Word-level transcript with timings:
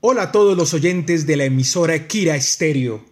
Hola 0.00 0.22
a 0.22 0.30
todos 0.30 0.56
los 0.56 0.74
oyentes 0.74 1.26
de 1.26 1.36
la 1.36 1.42
emisora 1.46 2.06
Kira 2.06 2.36
Estéreo. 2.36 3.04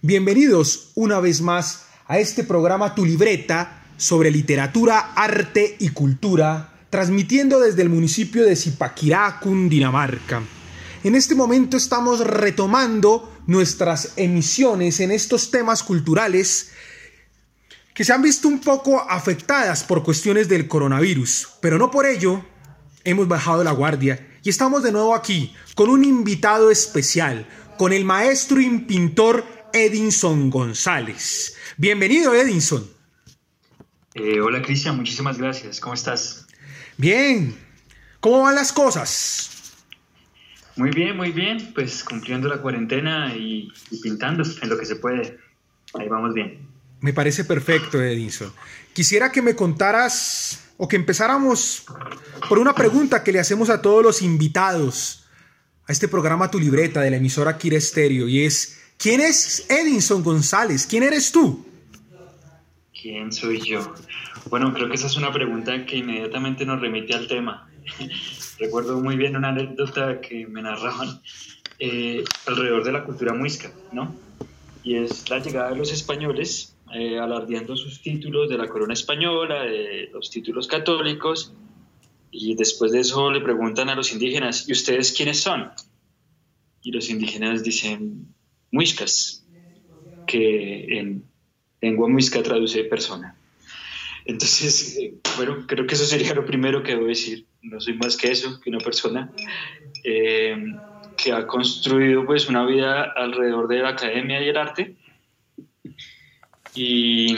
Bienvenidos 0.00 0.90
una 0.94 1.20
vez 1.20 1.42
más 1.42 1.84
a 2.06 2.18
este 2.18 2.44
programa 2.44 2.94
Tu 2.94 3.04
Libreta 3.04 3.84
sobre 3.98 4.30
literatura, 4.30 5.12
arte 5.16 5.76
y 5.78 5.90
cultura, 5.90 6.86
transmitiendo 6.88 7.60
desde 7.60 7.82
el 7.82 7.90
municipio 7.90 8.42
de 8.46 8.56
Zipaquirá, 8.56 9.38
Cundinamarca. 9.38 10.42
En 11.02 11.14
este 11.14 11.34
momento 11.34 11.76
estamos 11.76 12.20
retomando 12.20 13.30
nuestras 13.46 14.14
emisiones 14.16 15.00
en 15.00 15.10
estos 15.10 15.50
temas 15.50 15.82
culturales 15.82 16.70
que 17.92 18.02
se 18.02 18.14
han 18.14 18.22
visto 18.22 18.48
un 18.48 18.60
poco 18.60 18.98
afectadas 19.10 19.84
por 19.84 20.02
cuestiones 20.02 20.48
del 20.48 20.68
coronavirus, 20.68 21.50
pero 21.60 21.76
no 21.76 21.90
por 21.90 22.06
ello 22.06 22.42
hemos 23.04 23.28
bajado 23.28 23.62
la 23.62 23.72
guardia 23.72 24.30
y 24.44 24.50
estamos 24.50 24.82
de 24.82 24.92
nuevo 24.92 25.14
aquí 25.14 25.54
con 25.74 25.88
un 25.88 26.04
invitado 26.04 26.70
especial, 26.70 27.48
con 27.78 27.92
el 27.92 28.04
maestro 28.04 28.60
y 28.60 28.78
pintor 28.80 29.44
Edinson 29.72 30.50
González. 30.50 31.56
Bienvenido, 31.78 32.34
Edinson. 32.34 32.86
Eh, 34.14 34.40
hola, 34.40 34.62
Cristian, 34.62 34.96
muchísimas 34.96 35.38
gracias. 35.38 35.80
¿Cómo 35.80 35.94
estás? 35.94 36.46
Bien. 36.98 37.56
¿Cómo 38.20 38.42
van 38.42 38.54
las 38.54 38.72
cosas? 38.72 39.50
Muy 40.76 40.90
bien, 40.90 41.16
muy 41.16 41.32
bien. 41.32 41.72
Pues 41.74 42.04
cumpliendo 42.04 42.48
la 42.48 42.58
cuarentena 42.58 43.34
y, 43.34 43.72
y 43.90 44.00
pintando 44.00 44.44
en 44.60 44.68
lo 44.68 44.78
que 44.78 44.84
se 44.84 44.96
puede. 44.96 45.38
Ahí 45.94 46.08
vamos 46.08 46.34
bien. 46.34 46.73
Me 47.04 47.12
parece 47.12 47.44
perfecto, 47.44 48.02
Edinson. 48.02 48.50
Quisiera 48.94 49.30
que 49.30 49.42
me 49.42 49.54
contaras 49.54 50.70
o 50.78 50.88
que 50.88 50.96
empezáramos 50.96 51.84
por 52.48 52.58
una 52.58 52.74
pregunta 52.74 53.22
que 53.22 53.30
le 53.30 53.40
hacemos 53.40 53.68
a 53.68 53.82
todos 53.82 54.02
los 54.02 54.22
invitados 54.22 55.26
a 55.86 55.92
este 55.92 56.08
programa 56.08 56.50
Tu 56.50 56.58
Libreta 56.58 57.02
de 57.02 57.10
la 57.10 57.18
emisora 57.18 57.58
Kira 57.58 57.76
Estéreo 57.76 58.26
y 58.26 58.46
es 58.46 58.80
¿Quién 58.96 59.20
es 59.20 59.66
Edinson 59.68 60.22
González? 60.22 60.86
¿Quién 60.86 61.02
eres 61.02 61.30
tú? 61.30 61.66
¿Quién 62.98 63.32
soy 63.32 63.60
yo? 63.60 63.94
Bueno, 64.48 64.72
creo 64.72 64.88
que 64.88 64.94
esa 64.94 65.08
es 65.08 65.16
una 65.18 65.30
pregunta 65.30 65.84
que 65.84 65.98
inmediatamente 65.98 66.64
nos 66.64 66.80
remite 66.80 67.12
al 67.12 67.28
tema. 67.28 67.68
Recuerdo 68.58 68.98
muy 69.02 69.16
bien 69.16 69.36
una 69.36 69.50
anécdota 69.50 70.22
que 70.22 70.46
me 70.46 70.62
narraban 70.62 71.20
eh, 71.78 72.24
alrededor 72.46 72.82
de 72.82 72.92
la 72.92 73.04
cultura 73.04 73.34
muisca, 73.34 73.70
¿no? 73.92 74.16
Y 74.82 74.96
es 74.96 75.28
la 75.28 75.40
llegada 75.40 75.68
de 75.68 75.76
los 75.76 75.92
españoles 75.92 76.73
eh, 76.94 77.18
alardeando 77.18 77.76
sus 77.76 78.00
títulos 78.00 78.48
de 78.48 78.56
la 78.56 78.68
corona 78.68 78.92
española, 78.92 79.64
de 79.64 80.08
los 80.12 80.30
títulos 80.30 80.68
católicos, 80.68 81.52
y 82.30 82.54
después 82.54 82.92
de 82.92 83.00
eso 83.00 83.30
le 83.32 83.40
preguntan 83.40 83.88
a 83.88 83.94
los 83.94 84.12
indígenas, 84.12 84.68
¿y 84.68 84.72
ustedes 84.72 85.12
quiénes 85.12 85.40
son? 85.40 85.70
Y 86.82 86.92
los 86.92 87.10
indígenas 87.10 87.64
dicen, 87.64 88.34
muiscas, 88.70 89.44
que 90.26 90.98
en 90.98 91.24
lengua 91.80 92.08
muisca 92.08 92.42
traduce 92.42 92.84
persona. 92.84 93.36
Entonces, 94.24 94.96
eh, 94.96 95.14
bueno, 95.36 95.64
creo 95.66 95.86
que 95.86 95.94
eso 95.94 96.04
sería 96.04 96.32
lo 96.34 96.46
primero 96.46 96.82
que 96.82 96.92
debo 96.92 97.06
decir. 97.06 97.46
No 97.62 97.80
soy 97.80 97.94
más 97.94 98.16
que 98.16 98.30
eso, 98.30 98.60
que 98.60 98.70
una 98.70 98.78
persona 98.78 99.32
eh, 100.04 100.56
que 101.16 101.32
ha 101.32 101.46
construido 101.46 102.24
pues 102.24 102.48
una 102.48 102.64
vida 102.64 103.02
alrededor 103.16 103.68
de 103.68 103.78
la 103.80 103.90
academia 103.90 104.42
y 104.42 104.48
el 104.48 104.56
arte 104.56 104.96
y 106.74 107.34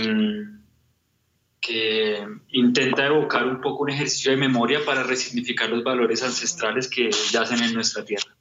que 1.60 2.24
intenta 2.52 3.06
evocar 3.06 3.46
un 3.46 3.60
poco 3.60 3.82
un 3.82 3.90
ejercicio 3.90 4.30
de 4.30 4.36
memoria 4.36 4.84
para 4.84 5.02
resignificar 5.02 5.68
los 5.68 5.82
valores 5.82 6.22
ancestrales 6.22 6.88
que 6.88 7.10
yacen 7.32 7.62
en 7.62 7.74
nuestra 7.74 8.04
tierra. 8.04 8.36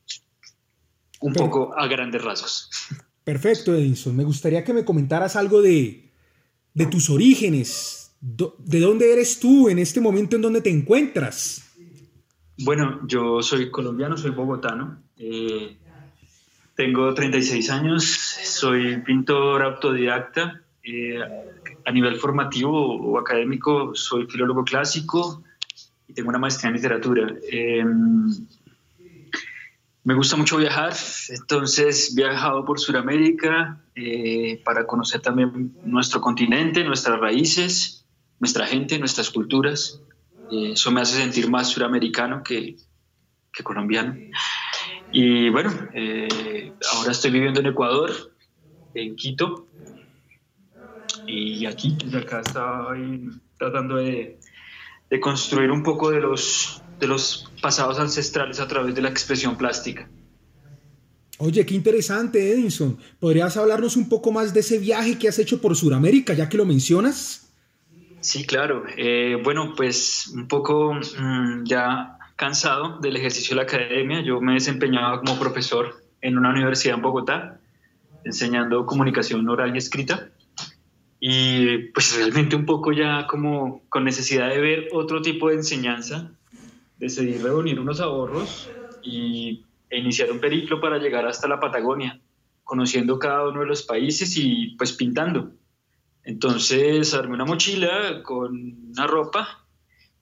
Un 1.21 1.33
poco 1.33 1.73
a 1.75 1.87
grandes 1.87 2.23
rasgos. 2.23 2.69
Perfecto, 3.23 3.73
Edison. 3.73 4.15
Me 4.15 4.23
gustaría 4.23 4.63
que 4.63 4.73
me 4.73 4.85
comentaras 4.85 5.35
algo 5.35 5.61
de, 5.61 6.11
de 6.73 6.85
tus 6.85 7.09
orígenes. 7.09 8.15
¿De 8.21 8.79
dónde 8.79 9.11
eres 9.11 9.39
tú 9.39 9.69
en 9.69 9.79
este 9.79 9.99
momento 9.99 10.35
en 10.35 10.43
donde 10.43 10.61
te 10.61 10.69
encuentras? 10.69 11.63
Bueno, 12.59 13.01
yo 13.07 13.41
soy 13.41 13.71
colombiano, 13.71 14.17
soy 14.17 14.31
bogotano. 14.31 15.01
Eh, 15.17 15.77
tengo 16.75 17.13
36 17.13 17.69
años, 17.69 18.03
soy 18.03 19.01
pintor 19.01 19.63
autodidacta. 19.63 20.61
Eh, 20.87 21.19
a 21.83 21.91
nivel 21.91 22.17
formativo 22.17 22.71
o 22.71 23.17
académico 23.17 23.95
soy 23.95 24.27
filólogo 24.27 24.63
clásico 24.63 25.43
y 26.07 26.13
tengo 26.13 26.29
una 26.29 26.37
maestría 26.37 26.69
en 26.69 26.75
literatura. 26.75 27.33
Em, 27.49 28.29
me 30.03 30.13
gusta 30.13 30.35
mucho 30.37 30.57
viajar, 30.57 30.93
entonces 31.29 32.11
he 32.11 32.15
viajado 32.15 32.63
por 32.65 32.79
Sudamérica 32.79 33.81
eh, 33.95 34.61
para 34.63 34.85
conocer 34.85 35.21
también 35.21 35.75
nuestro 35.83 36.21
continente, 36.21 36.83
nuestras 36.83 37.19
raíces, 37.19 38.05
nuestra 38.39 38.67
gente, 38.67 38.99
nuestras 38.99 39.31
culturas. 39.31 40.01
Eh, 40.51 40.73
eso 40.73 40.91
me 40.91 41.01
hace 41.01 41.17
sentir 41.17 41.49
más 41.49 41.69
suramericano 41.69 42.43
que, 42.43 42.75
que 43.51 43.63
colombiano. 43.63 44.15
Y 45.11 45.49
bueno, 45.49 45.71
ahora 46.93 47.11
estoy 47.11 47.31
viviendo 47.31 47.59
en 47.61 47.67
Ecuador, 47.67 48.11
en 48.93 49.15
Quito, 49.15 49.67
y 51.27 51.65
aquí, 51.65 51.97
desde 52.03 52.19
acá 52.19 52.41
estoy 52.41 53.29
tratando 53.57 53.95
de, 53.97 54.39
de, 55.09 55.19
construir 55.19 55.71
un 55.71 55.83
poco 55.83 56.11
de 56.11 56.19
los, 56.19 56.81
de 56.99 57.07
los 57.07 57.51
pasados 57.61 57.99
ancestrales 57.99 58.59
a 58.59 58.67
través 58.67 58.95
de 58.95 59.01
la 59.01 59.09
expresión 59.09 59.57
plástica. 59.57 60.07
Oye, 61.37 61.65
qué 61.65 61.75
interesante, 61.75 62.51
Edinson. 62.51 62.97
¿Podrías 63.19 63.57
hablarnos 63.57 63.97
un 63.97 64.07
poco 64.07 64.31
más 64.31 64.53
de 64.53 64.61
ese 64.61 64.79
viaje 64.79 65.17
que 65.17 65.27
has 65.27 65.37
hecho 65.37 65.59
por 65.59 65.75
Sudamérica, 65.75 66.33
ya 66.33 66.47
que 66.47 66.57
lo 66.57 66.65
mencionas? 66.65 67.51
Sí, 68.21 68.45
claro. 68.45 68.85
Eh, 68.97 69.37
bueno, 69.43 69.73
pues 69.75 70.31
un 70.33 70.47
poco 70.47 70.93
mmm, 70.93 71.65
ya 71.65 72.17
cansado 72.37 72.99
del 72.99 73.17
ejercicio 73.17 73.49
de 73.49 73.55
la 73.57 73.63
academia. 73.63 74.21
Yo 74.21 74.39
me 74.39 74.53
desempeñaba 74.53 75.19
como 75.19 75.37
profesor 75.37 76.01
en 76.21 76.37
una 76.37 76.51
universidad 76.51 76.95
en 76.95 77.01
Bogotá, 77.01 77.59
enseñando 78.23 78.85
comunicación 78.85 79.47
oral 79.47 79.75
y 79.75 79.77
escrita 79.77 80.29
y 81.27 81.79
pues 81.87 82.15
realmente 82.15 82.55
un 82.55 82.67
poco 82.67 82.91
ya 82.91 83.25
como 83.25 83.81
con 83.89 84.03
necesidad 84.03 84.47
de 84.47 84.61
ver 84.61 84.89
otro 84.93 85.23
tipo 85.23 85.49
de 85.49 85.55
enseñanza, 85.55 86.31
decidí 86.99 87.39
reunir 87.39 87.79
unos 87.79 87.99
ahorros 87.99 88.69
y, 89.01 89.65
e 89.89 89.97
iniciar 89.97 90.31
un 90.31 90.39
periplo 90.39 90.79
para 90.79 90.99
llegar 90.99 91.25
hasta 91.25 91.47
la 91.47 91.59
Patagonia, 91.59 92.21
conociendo 92.63 93.17
cada 93.17 93.47
uno 93.47 93.61
de 93.61 93.65
los 93.65 93.81
países 93.81 94.37
y 94.37 94.75
pues 94.77 94.93
pintando. 94.93 95.51
Entonces 96.23 97.11
armé 97.15 97.33
una 97.33 97.45
mochila 97.45 98.21
con 98.21 98.91
una 98.91 99.07
ropa 99.07 99.65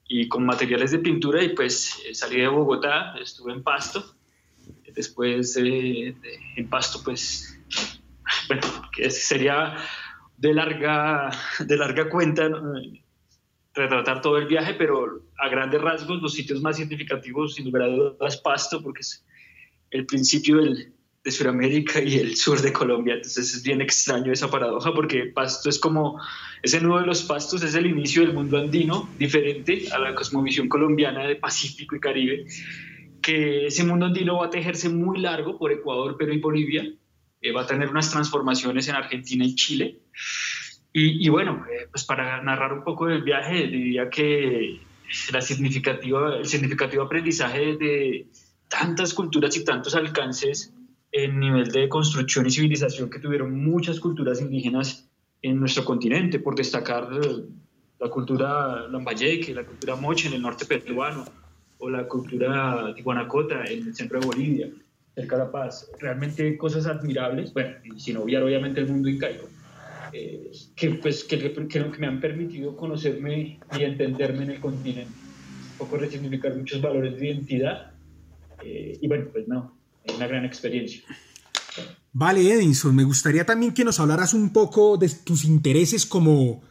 y 0.07 0.29
con 0.29 0.45
materiales 0.45 0.91
de 0.91 0.99
pintura 0.99 1.43
y 1.43 1.49
pues 1.49 2.01
salí 2.13 2.39
de 2.39 2.47
Bogotá, 2.47 3.15
estuve 3.21 3.51
en 3.51 3.61
Pasto, 3.61 4.15
después 4.95 5.57
eh, 5.57 6.15
en 6.55 6.69
Pasto 6.69 7.01
pues, 7.03 7.59
bueno, 8.47 8.61
que 8.93 9.09
sería 9.09 9.75
de 10.37 10.53
larga, 10.53 11.29
de 11.59 11.77
larga 11.77 12.09
cuenta 12.09 12.49
retratar 13.73 14.21
todo 14.21 14.37
el 14.37 14.47
viaje, 14.47 14.75
pero 14.75 15.21
a 15.37 15.49
grandes 15.49 15.81
rasgos 15.81 16.21
los 16.21 16.33
sitios 16.33 16.61
más 16.61 16.77
significativos, 16.77 17.55
sin 17.55 17.65
lugar 17.65 17.83
a 17.83 17.87
dudas, 17.87 18.37
Pasto, 18.37 18.81
porque 18.81 19.01
es 19.01 19.25
el 19.91 20.05
principio 20.05 20.57
del, 20.57 20.93
de 21.23 21.31
Sudamérica 21.31 22.01
y 22.01 22.15
el 22.15 22.35
sur 22.35 22.61
de 22.61 22.73
Colombia. 22.73 23.15
Entonces 23.15 23.53
es 23.55 23.63
bien 23.63 23.81
extraño 23.81 24.31
esa 24.31 24.51
paradoja, 24.51 24.93
porque 24.93 25.25
Pasto 25.25 25.69
es 25.69 25.79
como, 25.79 26.19
ese 26.61 26.81
nudo 26.81 26.99
de 26.99 27.07
los 27.07 27.23
pastos 27.23 27.63
es 27.63 27.75
el 27.75 27.85
inicio 27.85 28.21
del 28.21 28.33
mundo 28.33 28.57
andino, 28.57 29.09
diferente 29.17 29.85
a 29.91 29.99
la 29.99 30.13
cosmovisión 30.13 30.67
colombiana 30.69 31.25
de 31.25 31.35
Pacífico 31.35 31.95
y 31.95 31.99
Caribe, 31.99 32.45
que 33.21 33.67
ese 33.67 33.85
mundo 33.85 34.05
andino 34.05 34.37
va 34.37 34.47
a 34.47 34.49
tejerse 34.49 34.89
muy 34.89 35.19
largo 35.19 35.57
por 35.57 35.71
Ecuador, 35.71 36.17
Perú 36.17 36.33
y 36.33 36.39
Bolivia, 36.39 36.93
eh, 37.43 37.51
va 37.51 37.63
a 37.63 37.67
tener 37.67 37.89
unas 37.89 38.09
transformaciones 38.09 38.87
en 38.87 38.95
Argentina 38.95 39.43
y 39.45 39.53
Chile. 39.53 39.99
Y, 40.93 41.25
y 41.25 41.29
bueno, 41.29 41.65
eh, 41.69 41.87
pues 41.91 42.05
para 42.05 42.41
narrar 42.41 42.71
un 42.71 42.83
poco 42.85 43.07
del 43.07 43.21
viaje, 43.21 43.67
diría 43.67 44.09
que 44.09 44.79
la 45.33 45.41
significativa, 45.41 46.37
el 46.37 46.45
significativo 46.45 47.03
aprendizaje 47.03 47.75
de 47.75 48.27
tantas 48.69 49.13
culturas 49.13 49.55
y 49.57 49.65
tantos 49.65 49.93
alcances 49.93 50.73
en 51.11 51.39
nivel 51.39 51.69
de 51.69 51.89
construcción 51.89 52.47
y 52.47 52.51
civilización 52.51 53.09
que 53.09 53.19
tuvieron 53.19 53.53
muchas 53.63 53.99
culturas 53.99 54.41
indígenas 54.41 55.09
en 55.41 55.59
nuestro 55.59 55.83
continente, 55.83 56.39
por 56.39 56.55
destacar 56.55 57.09
eh, 57.21 57.43
la 57.99 58.09
cultura 58.09 58.87
lambayeque, 58.87 59.53
la 59.53 59.65
cultura 59.65 59.97
moche 59.97 60.29
en 60.29 60.35
el 60.35 60.41
norte 60.41 60.65
peruano, 60.65 61.25
o 61.77 61.89
la 61.89 62.07
cultura 62.07 62.93
tihuanacota 62.95 63.65
en 63.65 63.87
el 63.87 63.93
centro 63.93 64.21
de 64.21 64.25
Bolivia 64.25 64.69
el 65.15 65.27
Carapaz, 65.27 65.87
realmente 65.99 66.57
cosas 66.57 66.87
admirables, 66.87 67.53
bueno, 67.53 67.75
y 67.83 67.99
sin 67.99 68.17
obviar 68.17 68.43
obviamente 68.43 68.79
el 68.79 68.87
mundo 68.87 69.09
incaico, 69.09 69.47
eh, 70.11 70.51
que, 70.75 70.89
pues, 70.91 71.23
que, 71.23 71.37
que, 71.67 71.85
me 71.99 72.07
han 72.07 72.19
permitido 72.19 72.75
conocerme 72.75 73.59
y 73.77 73.83
entenderme 73.83 74.43
en 74.43 74.51
el 74.51 74.59
continente, 74.59 75.11
un 75.71 75.77
poco 75.77 75.97
resignificar 75.97 76.55
muchos 76.55 76.81
valores 76.81 77.19
de 77.19 77.27
identidad, 77.27 77.91
eh, 78.63 78.97
y 78.99 79.07
bueno, 79.07 79.25
pues 79.31 79.47
no, 79.47 79.77
una 80.15 80.27
gran 80.27 80.45
experiencia. 80.45 81.03
Vale, 82.11 82.51
Edinson, 82.51 82.95
me 82.95 83.03
gustaría 83.03 83.45
también 83.45 83.73
que 83.73 83.83
nos 83.83 83.99
hablaras 83.99 84.33
un 84.33 84.51
poco 84.51 84.97
de 84.97 85.09
tus 85.09 85.45
intereses 85.45 86.05
como, 86.05 86.61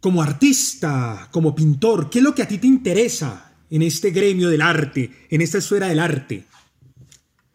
como 0.00 0.22
artista, 0.22 1.28
como 1.32 1.54
pintor. 1.54 2.10
¿Qué 2.10 2.18
es 2.18 2.24
lo 2.24 2.34
que 2.34 2.42
a 2.42 2.48
ti 2.48 2.58
te 2.58 2.66
interesa 2.66 3.54
en 3.70 3.80
este 3.80 4.10
gremio 4.10 4.50
del 4.50 4.60
arte, 4.60 5.10
en 5.30 5.40
esta 5.40 5.58
esfera 5.58 5.88
del 5.88 6.00
arte? 6.00 6.44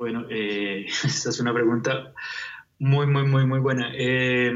Bueno, 0.03 0.25
eh, 0.29 0.85
esta 1.05 1.29
es 1.29 1.39
una 1.39 1.53
pregunta 1.53 2.11
muy, 2.77 3.07
muy, 3.07 3.25
muy, 3.25 3.45
muy 3.45 3.59
buena. 3.61 3.89
Eh, 3.95 4.53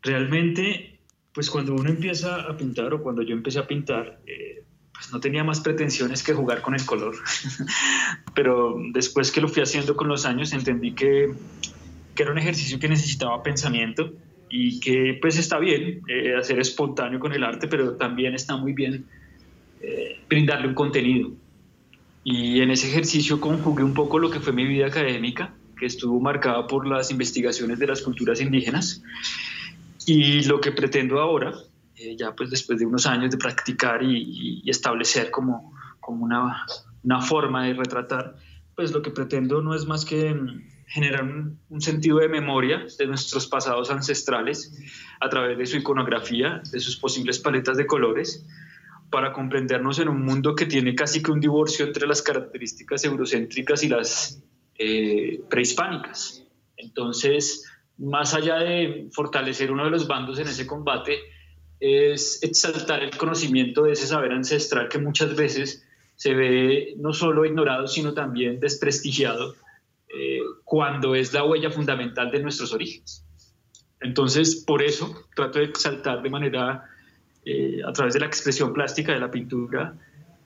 realmente, 0.00 1.00
pues 1.34 1.50
cuando 1.50 1.74
uno 1.74 1.90
empieza 1.90 2.42
a 2.42 2.56
pintar 2.56 2.94
o 2.94 3.02
cuando 3.02 3.22
yo 3.22 3.34
empecé 3.34 3.58
a 3.58 3.66
pintar, 3.66 4.20
eh, 4.24 4.62
pues 4.94 5.12
no 5.12 5.18
tenía 5.18 5.42
más 5.42 5.58
pretensiones 5.58 6.22
que 6.22 6.32
jugar 6.32 6.62
con 6.62 6.76
el 6.76 6.86
color. 6.86 7.16
Pero 8.36 8.76
después 8.92 9.32
que 9.32 9.40
lo 9.40 9.48
fui 9.48 9.64
haciendo 9.64 9.96
con 9.96 10.06
los 10.06 10.26
años, 10.26 10.52
entendí 10.52 10.92
que, 10.92 11.34
que 12.14 12.22
era 12.22 12.30
un 12.30 12.38
ejercicio 12.38 12.78
que 12.78 12.88
necesitaba 12.88 13.42
pensamiento 13.42 14.12
y 14.48 14.78
que 14.78 15.18
pues 15.20 15.38
está 15.38 15.58
bien 15.58 16.02
hacer 16.38 16.60
espontáneo 16.60 17.18
con 17.18 17.32
el 17.32 17.42
arte, 17.42 17.66
pero 17.66 17.96
también 17.96 18.34
está 18.34 18.56
muy 18.56 18.74
bien 18.74 19.06
brindarle 20.28 20.68
un 20.68 20.74
contenido. 20.74 21.32
Y 22.24 22.60
en 22.60 22.70
ese 22.70 22.88
ejercicio 22.88 23.40
conjugué 23.40 23.82
un 23.82 23.94
poco 23.94 24.18
lo 24.18 24.30
que 24.30 24.40
fue 24.40 24.52
mi 24.52 24.66
vida 24.66 24.86
académica, 24.86 25.54
que 25.76 25.86
estuvo 25.86 26.20
marcada 26.20 26.66
por 26.66 26.86
las 26.86 27.10
investigaciones 27.10 27.78
de 27.78 27.86
las 27.88 28.02
culturas 28.02 28.40
indígenas. 28.40 29.02
Y 30.06 30.44
lo 30.44 30.60
que 30.60 30.72
pretendo 30.72 31.20
ahora, 31.20 31.52
eh, 31.96 32.16
ya 32.16 32.34
pues 32.34 32.50
después 32.50 32.78
de 32.78 32.86
unos 32.86 33.06
años 33.06 33.30
de 33.30 33.38
practicar 33.38 34.02
y, 34.02 34.62
establecer 34.70 35.30
como, 35.30 35.74
como 36.00 36.24
una, 36.24 36.64
una, 37.02 37.20
forma 37.20 37.64
de 37.66 37.74
retratar, 37.74 38.36
pues 38.76 38.92
lo 38.92 39.02
que 39.02 39.10
pretendo 39.10 39.60
no 39.60 39.74
es 39.74 39.86
más 39.86 40.04
que 40.04 40.32
mm, 40.32 40.62
generar 40.86 41.24
un, 41.24 41.58
un, 41.68 41.80
sentido 41.80 42.18
de 42.18 42.28
memoria 42.28 42.86
de 42.98 43.06
nuestros 43.06 43.46
pasados 43.46 43.90
ancestrales 43.90 44.72
a 45.20 45.28
través 45.28 45.58
de 45.58 45.66
su 45.66 45.76
iconografía, 45.76 46.62
de 46.70 46.80
sus 46.80 46.96
posibles 46.96 47.38
paletas 47.38 47.76
de 47.76 47.86
colores, 47.86 48.46
para 49.12 49.32
comprendernos 49.32 49.98
en 49.98 50.08
un 50.08 50.24
mundo 50.24 50.56
que 50.56 50.66
tiene 50.66 50.94
casi 50.94 51.22
que 51.22 51.30
un 51.30 51.38
divorcio 51.38 51.84
entre 51.84 52.06
las 52.06 52.22
características 52.22 53.04
eurocéntricas 53.04 53.84
y 53.84 53.88
las 53.88 54.42
eh, 54.78 55.40
prehispánicas. 55.50 56.44
Entonces, 56.78 57.70
más 57.98 58.32
allá 58.32 58.56
de 58.56 59.08
fortalecer 59.12 59.70
uno 59.70 59.84
de 59.84 59.90
los 59.90 60.08
bandos 60.08 60.38
en 60.38 60.48
ese 60.48 60.66
combate, 60.66 61.18
es 61.78 62.42
exaltar 62.42 63.02
el 63.02 63.16
conocimiento 63.16 63.82
de 63.82 63.92
ese 63.92 64.06
saber 64.06 64.32
ancestral 64.32 64.88
que 64.88 64.98
muchas 64.98 65.36
veces 65.36 65.86
se 66.16 66.32
ve 66.32 66.94
no 66.96 67.12
solo 67.12 67.44
ignorado, 67.44 67.88
sino 67.88 68.14
también 68.14 68.60
desprestigiado 68.60 69.56
eh, 70.08 70.40
cuando 70.64 71.14
es 71.14 71.32
la 71.32 71.44
huella 71.44 71.70
fundamental 71.70 72.30
de 72.30 72.40
nuestros 72.40 72.72
orígenes. 72.72 73.26
Entonces, 74.00 74.64
por 74.66 74.82
eso 74.82 75.26
trato 75.34 75.58
de 75.58 75.66
exaltar 75.66 76.22
de 76.22 76.30
manera, 76.30 76.84
eh, 77.44 77.80
a 77.86 77.92
través 77.92 78.14
de 78.14 78.20
la 78.20 78.26
expresión 78.26 78.72
plástica 78.72 79.12
de 79.12 79.20
la 79.20 79.30
pintura, 79.30 79.94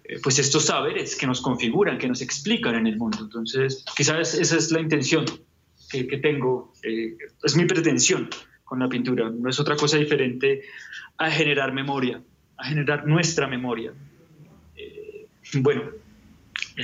eh, 0.04 0.20
pues 0.22 0.38
estos 0.38 0.66
saberes 0.66 1.16
que 1.16 1.26
nos 1.26 1.40
configuran, 1.40 1.98
que 1.98 2.06
nos 2.06 2.22
explican 2.22 2.76
en 2.76 2.86
el 2.86 2.96
mundo. 2.96 3.18
Entonces, 3.22 3.84
quizás 3.96 4.34
esa 4.34 4.56
es 4.56 4.70
la 4.70 4.80
intención 4.80 5.24
que, 5.90 6.04
tengo, 6.18 6.72
eh, 6.82 7.16
es 7.42 7.56
mi 7.56 7.64
pretensión 7.64 8.28
con 8.64 8.78
la 8.78 8.88
pintura, 8.88 9.30
no 9.30 9.48
es 9.48 9.58
otra 9.60 9.76
cosa 9.76 9.96
diferente 9.96 10.62
a 11.18 11.30
generar 11.30 11.72
memoria, 11.72 12.22
a 12.56 12.64
generar 12.64 13.06
nuestra 13.06 13.46
memoria. 13.46 13.92
Eh, 14.76 15.26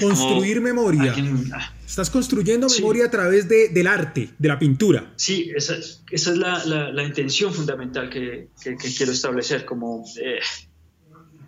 Construir 0.00 0.61
memoria. 0.61 1.15
Ah, 1.53 1.73
Estás 1.87 2.09
construyendo 2.09 2.67
memoria 2.69 3.06
a 3.06 3.11
través 3.11 3.49
de, 3.49 3.69
del 3.69 3.87
arte, 3.87 4.31
de 4.39 4.49
la 4.49 4.59
pintura. 4.59 5.12
Sí, 5.17 5.53
esa, 5.55 5.75
esa 6.11 6.31
es 6.31 6.39
la, 6.39 6.65
la, 6.65 7.03
intención 7.03 7.53
fundamental 7.53 8.09
que, 8.09 8.49
que, 8.62 8.77
quiero 8.77 9.12
establecer, 9.12 9.67
como 9.67 10.05
eh, 10.23 10.41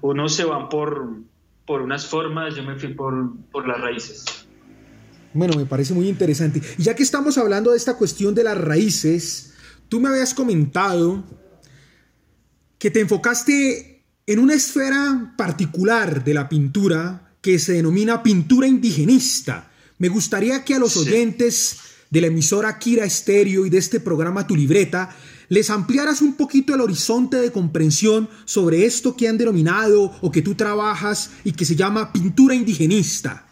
unos 0.02 0.34
se 0.34 0.44
van 0.44 0.68
por, 0.68 1.22
por 1.64 1.80
unas 1.80 2.04
formas, 2.04 2.54
yo 2.54 2.62
me 2.62 2.76
fui 2.78 2.92
por, 2.92 3.32
por 3.50 3.66
las 3.66 3.80
raíces. 3.80 4.24
Bueno, 5.32 5.56
me 5.56 5.64
parece 5.64 5.94
muy 5.94 6.08
interesante. 6.08 6.60
Y 6.76 6.82
ya 6.82 6.94
que 6.94 7.02
estamos 7.02 7.38
hablando 7.38 7.70
de 7.70 7.78
esta 7.78 7.96
cuestión 7.96 8.34
de 8.34 8.44
las 8.44 8.58
raíces, 8.58 9.54
tú 9.88 9.98
me 9.98 10.10
habías 10.10 10.34
comentado 10.34 11.24
que 12.78 12.90
te 12.90 13.00
enfocaste 13.00 14.04
en 14.26 14.38
una 14.38 14.54
esfera 14.54 15.34
particular 15.38 16.22
de 16.22 16.34
la 16.34 16.48
pintura 16.50 17.23
que 17.44 17.58
se 17.58 17.74
denomina 17.74 18.22
pintura 18.22 18.66
indigenista. 18.66 19.70
Me 19.98 20.08
gustaría 20.08 20.64
que 20.64 20.72
a 20.72 20.78
los 20.78 20.96
oyentes 20.96 21.78
de 22.08 22.22
la 22.22 22.28
emisora 22.28 22.78
Kira 22.78 23.04
Estéreo 23.04 23.66
y 23.66 23.70
de 23.70 23.76
este 23.76 24.00
programa 24.00 24.46
Tu 24.46 24.56
Libreta 24.56 25.14
les 25.50 25.68
ampliaras 25.68 26.22
un 26.22 26.38
poquito 26.38 26.74
el 26.74 26.80
horizonte 26.80 27.36
de 27.36 27.52
comprensión 27.52 28.30
sobre 28.46 28.86
esto 28.86 29.14
que 29.14 29.28
han 29.28 29.36
denominado 29.36 30.10
o 30.22 30.32
que 30.32 30.40
tú 30.40 30.54
trabajas 30.54 31.34
y 31.44 31.52
que 31.52 31.66
se 31.66 31.76
llama 31.76 32.14
pintura 32.14 32.54
indigenista. 32.54 33.46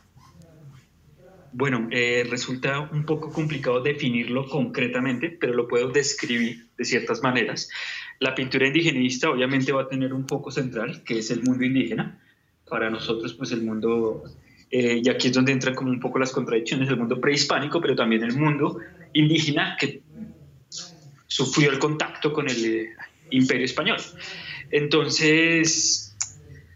Bueno, 1.52 1.88
eh, 1.90 2.26
resulta 2.30 2.80
un 2.80 3.04
poco 3.04 3.30
complicado 3.30 3.82
definirlo 3.82 4.48
concretamente, 4.48 5.36
pero 5.38 5.52
lo 5.52 5.68
puedo 5.68 5.90
describir 5.90 6.68
de 6.78 6.86
ciertas 6.86 7.22
maneras. 7.22 7.68
La 8.20 8.34
pintura 8.34 8.66
indigenista 8.66 9.28
obviamente 9.28 9.70
va 9.70 9.82
a 9.82 9.88
tener 9.88 10.14
un 10.14 10.26
foco 10.26 10.50
central, 10.50 11.02
que 11.04 11.18
es 11.18 11.30
el 11.30 11.42
mundo 11.42 11.62
indígena. 11.62 12.21
Para 12.72 12.88
nosotros, 12.88 13.34
pues 13.34 13.52
el 13.52 13.60
mundo, 13.60 14.24
eh, 14.70 15.02
y 15.04 15.08
aquí 15.10 15.28
es 15.28 15.34
donde 15.34 15.52
entran 15.52 15.74
como 15.74 15.90
un 15.90 16.00
poco 16.00 16.18
las 16.18 16.32
contradicciones, 16.32 16.88
el 16.88 16.96
mundo 16.96 17.20
prehispánico, 17.20 17.82
pero 17.82 17.94
también 17.94 18.22
el 18.22 18.34
mundo 18.34 18.78
indígena 19.12 19.76
que 19.78 20.00
sufrió 21.26 21.70
el 21.70 21.78
contacto 21.78 22.32
con 22.32 22.48
el 22.48 22.64
eh, 22.64 22.88
imperio 23.28 23.66
español. 23.66 23.98
Entonces, 24.70 26.16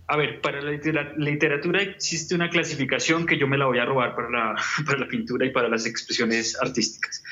a 0.07 0.19
ver, 0.19 0.43
para 0.43 0.61
la 0.61 0.73
literatura 1.17 1.81
existe 1.81 2.35
una 2.35 2.51
clasificación 2.51 3.25
que 3.25 3.39
yo 3.39 3.49
me 3.49 3.57
la 3.57 3.65
voy 3.65 3.79
a 3.79 3.87
robar 3.87 4.15
para 4.15 4.29
la, 4.29 4.55
para 4.85 4.99
la 4.99 5.09
pintura 5.09 5.47
y 5.47 5.51
para 5.51 5.71
las 5.71 5.87
expresiones 5.87 6.59
artísticas. 6.61 7.25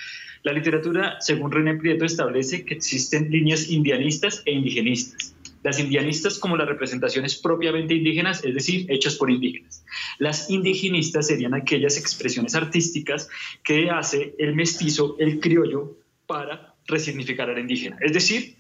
La 0.42 0.54
literatura, 0.54 1.18
según 1.20 1.52
René 1.52 1.74
Prieto, 1.74 2.06
establece 2.06 2.64
que 2.64 2.72
existen 2.72 3.30
líneas 3.30 3.68
indianistas 3.68 4.42
e 4.46 4.52
indigenistas. 4.52 5.34
Las 5.64 5.80
indianistas 5.80 6.38
como 6.38 6.56
las 6.56 6.68
representaciones 6.68 7.34
propiamente 7.36 7.94
indígenas, 7.94 8.44
es 8.44 8.54
decir, 8.54 8.86
hechas 8.88 9.16
por 9.16 9.30
indígenas. 9.30 9.84
Las 10.18 10.50
indigenistas 10.50 11.26
serían 11.26 11.54
aquellas 11.54 11.96
expresiones 11.96 12.54
artísticas 12.54 13.28
que 13.64 13.90
hace 13.90 14.36
el 14.38 14.54
mestizo, 14.54 15.16
el 15.18 15.40
criollo, 15.40 15.96
para 16.26 16.74
resignificar 16.86 17.50
al 17.50 17.58
indígena. 17.58 17.96
Es 18.00 18.12
decir, 18.12 18.56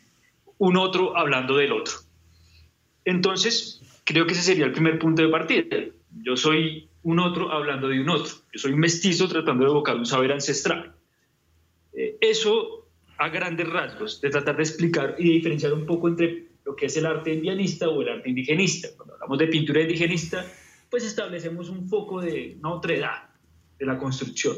un 0.58 0.76
otro 0.76 1.16
hablando 1.16 1.56
del 1.56 1.72
otro. 1.72 1.94
Entonces, 3.04 3.82
creo 4.04 4.26
que 4.26 4.32
ese 4.32 4.42
sería 4.42 4.64
el 4.64 4.72
primer 4.72 4.98
punto 4.98 5.22
de 5.22 5.28
partida. 5.28 5.76
Yo 6.22 6.36
soy 6.36 6.88
un 7.02 7.18
otro 7.18 7.52
hablando 7.52 7.88
de 7.88 8.00
un 8.00 8.08
otro. 8.08 8.34
Yo 8.52 8.60
soy 8.60 8.72
un 8.72 8.80
mestizo 8.80 9.28
tratando 9.28 9.64
de 9.64 9.70
evocar 9.70 9.96
un 9.96 10.06
saber 10.06 10.32
ancestral. 10.32 10.94
Eh, 11.92 12.16
eso 12.20 12.88
a 13.18 13.28
grandes 13.28 13.68
rasgos, 13.68 14.20
de 14.20 14.30
tratar 14.30 14.56
de 14.56 14.62
explicar 14.62 15.16
y 15.18 15.28
de 15.28 15.34
diferenciar 15.34 15.72
un 15.72 15.86
poco 15.86 16.08
entre 16.08 16.53
lo 16.64 16.74
que 16.74 16.86
es 16.86 16.96
el 16.96 17.06
arte 17.06 17.32
indianista 17.32 17.88
o 17.88 18.02
el 18.02 18.08
arte 18.08 18.28
indigenista. 18.28 18.88
Cuando 18.96 19.14
hablamos 19.14 19.38
de 19.38 19.46
pintura 19.48 19.80
indigenista, 19.80 20.44
pues 20.90 21.04
establecemos 21.04 21.68
un 21.68 21.88
foco 21.88 22.20
de 22.20 22.56
una 22.58 22.74
otra 22.74 22.94
edad 22.94 23.28
de 23.78 23.86
la 23.86 23.98
construcción 23.98 24.56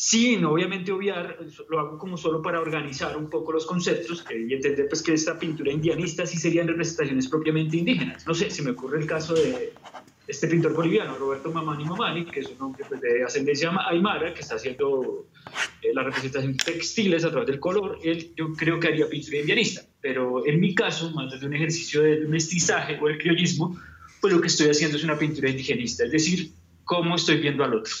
sin 0.00 0.42
obviamente 0.46 0.92
obviar, 0.92 1.36
lo 1.68 1.78
hago 1.78 1.98
como 1.98 2.16
solo 2.16 2.40
para 2.40 2.58
organizar 2.58 3.18
un 3.18 3.28
poco 3.28 3.52
los 3.52 3.66
conceptos 3.66 4.24
y 4.30 4.54
entender 4.54 4.88
pues 4.88 5.02
que 5.02 5.12
esta 5.12 5.38
pintura 5.38 5.70
indianista 5.70 6.24
sí 6.24 6.38
serían 6.38 6.68
representaciones 6.68 7.28
propiamente 7.28 7.76
indígenas. 7.76 8.26
No 8.26 8.32
sé, 8.32 8.50
se 8.50 8.62
me 8.62 8.70
ocurre 8.70 8.98
el 8.98 9.06
caso 9.06 9.34
de 9.34 9.74
este 10.30 10.46
pintor 10.46 10.74
boliviano, 10.74 11.16
Roberto 11.16 11.50
Mamani 11.50 11.84
Mamani, 11.84 12.24
que 12.24 12.40
es 12.40 12.46
un 12.48 12.62
hombre 12.62 12.84
pues, 12.88 13.00
de 13.00 13.24
ascendencia 13.24 13.72
aymara, 13.88 14.32
que 14.32 14.40
está 14.40 14.54
haciendo 14.54 15.28
eh, 15.82 15.88
la 15.92 16.04
representación 16.04 16.56
de 16.56 16.64
textiles 16.64 17.24
a 17.24 17.30
través 17.30 17.48
del 17.48 17.58
color, 17.58 17.98
él 18.04 18.32
yo 18.36 18.52
creo 18.54 18.78
que 18.78 18.88
haría 18.88 19.08
pintura 19.08 19.38
indianista, 19.38 19.82
pero 20.00 20.46
en 20.46 20.60
mi 20.60 20.74
caso, 20.74 21.10
más 21.10 21.32
desde 21.32 21.46
un 21.46 21.54
ejercicio 21.54 22.02
de 22.02 22.20
mestizaje 22.26 22.98
o 23.00 23.08
el 23.08 23.18
criollismo, 23.18 23.78
pues 24.20 24.32
lo 24.32 24.40
que 24.40 24.46
estoy 24.46 24.68
haciendo 24.68 24.96
es 24.96 25.04
una 25.04 25.18
pintura 25.18 25.50
indigenista, 25.50 26.04
es 26.04 26.12
decir, 26.12 26.52
cómo 26.84 27.16
estoy 27.16 27.38
viendo 27.38 27.64
al 27.64 27.74
otro. 27.74 27.94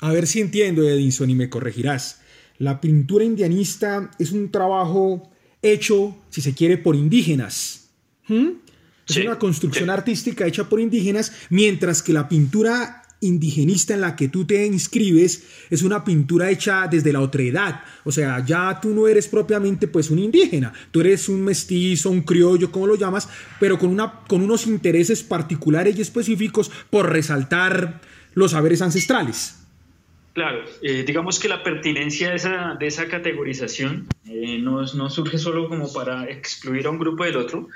A 0.00 0.12
ver 0.12 0.26
si 0.26 0.40
entiendo, 0.40 0.82
Edinson, 0.82 1.30
y 1.30 1.34
me 1.34 1.48
corregirás. 1.48 2.20
La 2.58 2.80
pintura 2.80 3.24
indianista 3.24 4.10
es 4.18 4.32
un 4.32 4.50
trabajo 4.50 5.30
hecho, 5.62 6.16
si 6.28 6.40
se 6.40 6.54
quiere, 6.54 6.76
por 6.76 6.94
indígenas. 6.94 7.90
¿Mm? 8.28 8.63
Es 9.08 9.16
una 9.18 9.38
construcción 9.38 9.90
artística 9.90 10.46
hecha 10.46 10.64
por 10.64 10.80
indígenas, 10.80 11.32
mientras 11.50 12.02
que 12.02 12.12
la 12.12 12.28
pintura 12.28 13.02
indigenista 13.20 13.94
en 13.94 14.02
la 14.02 14.16
que 14.16 14.28
tú 14.28 14.44
te 14.44 14.66
inscribes 14.66 15.66
es 15.70 15.82
una 15.82 16.04
pintura 16.04 16.50
hecha 16.50 16.86
desde 16.88 17.12
la 17.12 17.20
otredad. 17.20 17.82
O 18.04 18.12
sea, 18.12 18.44
ya 18.44 18.78
tú 18.80 18.90
no 18.90 19.08
eres 19.08 19.28
propiamente 19.28 19.88
pues 19.88 20.10
un 20.10 20.18
indígena, 20.18 20.72
tú 20.90 21.00
eres 21.00 21.28
un 21.28 21.42
mestizo, 21.42 22.10
un 22.10 22.22
criollo, 22.22 22.70
como 22.70 22.86
lo 22.86 22.96
llamas, 22.96 23.28
pero 23.58 23.78
con, 23.78 23.90
una, 23.90 24.20
con 24.26 24.42
unos 24.42 24.66
intereses 24.66 25.22
particulares 25.22 25.96
y 25.96 26.02
específicos 26.02 26.70
por 26.90 27.10
resaltar 27.10 28.00
los 28.34 28.52
saberes 28.52 28.82
ancestrales. 28.82 29.60
Claro, 30.34 30.64
eh, 30.82 31.04
digamos 31.06 31.38
que 31.38 31.48
la 31.48 31.62
pertinencia 31.62 32.30
de 32.30 32.34
esa, 32.34 32.76
de 32.78 32.88
esa 32.88 33.06
categorización 33.06 34.08
eh, 34.26 34.58
no, 34.58 34.82
no, 34.82 35.08
surge 35.08 35.38
solo 35.38 35.68
como 35.68 35.92
para 35.92 36.28
excluir 36.28 36.86
a 36.86 36.90
un 36.90 36.98
grupo 36.98 37.24
del 37.24 37.36
otro, 37.36 37.68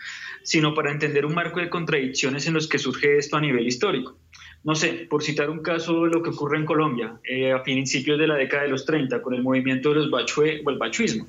sino 0.43 0.75
para 0.75 0.91
entender 0.91 1.27
un 1.27 1.35
marco 1.35 1.61
de 1.61 1.69
contradicciones 1.69 2.47
en 2.47 2.55
los 2.55 2.69
que 2.69 2.79
surge 2.79 3.19
esto 3.19 3.37
a 3.37 3.41
nivel 3.41 3.67
histórico. 3.67 4.19
No 4.65 4.75
sé, 4.75 5.07
por 5.09 5.23
citar 5.23 5.51
un 5.51 5.61
caso 5.61 6.05
de 6.05 6.11
lo 6.11 6.23
que 6.23 6.31
ocurre 6.31 6.59
en 6.59 6.65
Colombia 6.65 7.21
eh, 7.25 7.53
a 7.53 7.63
principios 7.63 8.19
de 8.19 8.27
la 8.27 8.35
década 8.35 8.65
de 8.65 8.71
los 8.71 8.85
30 8.85 9.23
con 9.23 9.35
el 9.35 9.43
movimiento 9.43 9.91
de 9.91 9.97
los 9.97 10.11
bachue 10.11 10.63
o 10.65 10.71
el 10.71 10.79
bachuismo. 10.79 11.27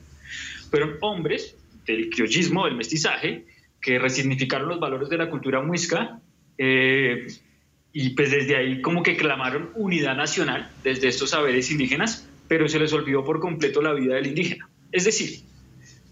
Fueron 0.70 0.98
hombres 1.01 1.56
del 1.86 2.10
criollismo, 2.10 2.66
del 2.66 2.75
mestizaje, 2.75 3.46
que 3.82 4.00
resignificaron 4.00 4.68
los 4.68 4.80
valores 4.80 5.10
de 5.10 5.18
la 5.18 5.30
cultura 5.30 5.62
muisca 5.62 6.20
y 6.58 8.10
pues 8.10 8.32
desde 8.32 8.56
ahí 8.56 8.82
como 8.82 9.01
que 9.01 9.16
clamaron 9.16 9.72
unidad 9.75 10.16
nacional 10.16 10.70
desde 10.84 11.08
estos 11.08 11.32
saberes 11.32 11.72
indígenas, 11.72 12.28
pero 12.48 12.68
se 12.68 12.80
les 12.80 12.92
olvidó 12.94 13.24
por 13.24 13.39
completo 13.39 13.82
la 13.82 13.94
vida 13.94 14.16
del 14.16 14.28
indígena. 14.28 14.70
Es 14.92 15.06
decir, 15.06 15.42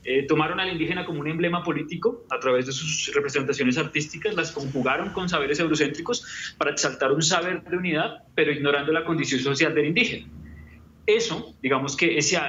eh, 0.09 0.23
tomaron 0.25 0.57
al 0.61 0.71
indígena 0.71 1.05
como 1.05 1.19
un 1.19 1.27
emblema 1.27 1.61
político 1.65 2.25
a 2.29 2.39
través 2.39 2.65
de 2.65 2.71
sus 2.71 3.11
representaciones 3.13 3.77
artísticas, 3.77 4.35
las 4.35 4.53
conjugaron 4.53 5.09
con 5.09 5.27
saberes 5.27 5.59
eurocéntricos 5.59 6.55
para 6.57 6.71
exaltar 6.71 7.11
un 7.11 7.21
saber 7.21 7.61
de 7.63 7.75
unidad, 7.75 8.23
pero 8.33 8.53
ignorando 8.53 8.93
la 8.93 9.03
condición 9.03 9.41
social 9.41 9.75
del 9.75 9.87
indígena. 9.87 10.25
Eso, 11.05 11.57
digamos 11.61 11.97
que, 11.97 12.17
ese, 12.17 12.39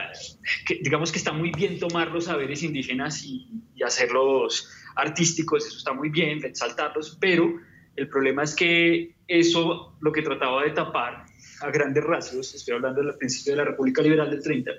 digamos 0.83 1.11
que 1.11 1.19
está 1.19 1.33
muy 1.33 1.51
bien 1.51 1.81
tomar 1.81 2.13
los 2.13 2.27
saberes 2.27 2.63
indígenas 2.63 3.25
y, 3.25 3.49
y 3.75 3.83
hacerlos 3.83 4.71
artísticos, 4.95 5.67
eso 5.67 5.79
está 5.79 5.93
muy 5.93 6.11
bien, 6.11 6.45
exaltarlos, 6.45 7.19
pero 7.21 7.59
el 7.97 8.09
problema 8.09 8.45
es 8.45 8.55
que 8.55 9.17
eso 9.27 9.97
lo 10.01 10.13
que 10.13 10.23
trataba 10.23 10.63
de 10.63 10.71
tapar 10.71 11.25
a 11.61 11.71
grandes 11.73 12.05
rasgos, 12.05 12.55
estoy 12.55 12.77
hablando 12.77 13.03
del 13.03 13.17
principio 13.17 13.55
de 13.55 13.57
la 13.57 13.65
República 13.65 14.01
Liberal 14.01 14.31
del 14.31 14.45
30, 14.45 14.71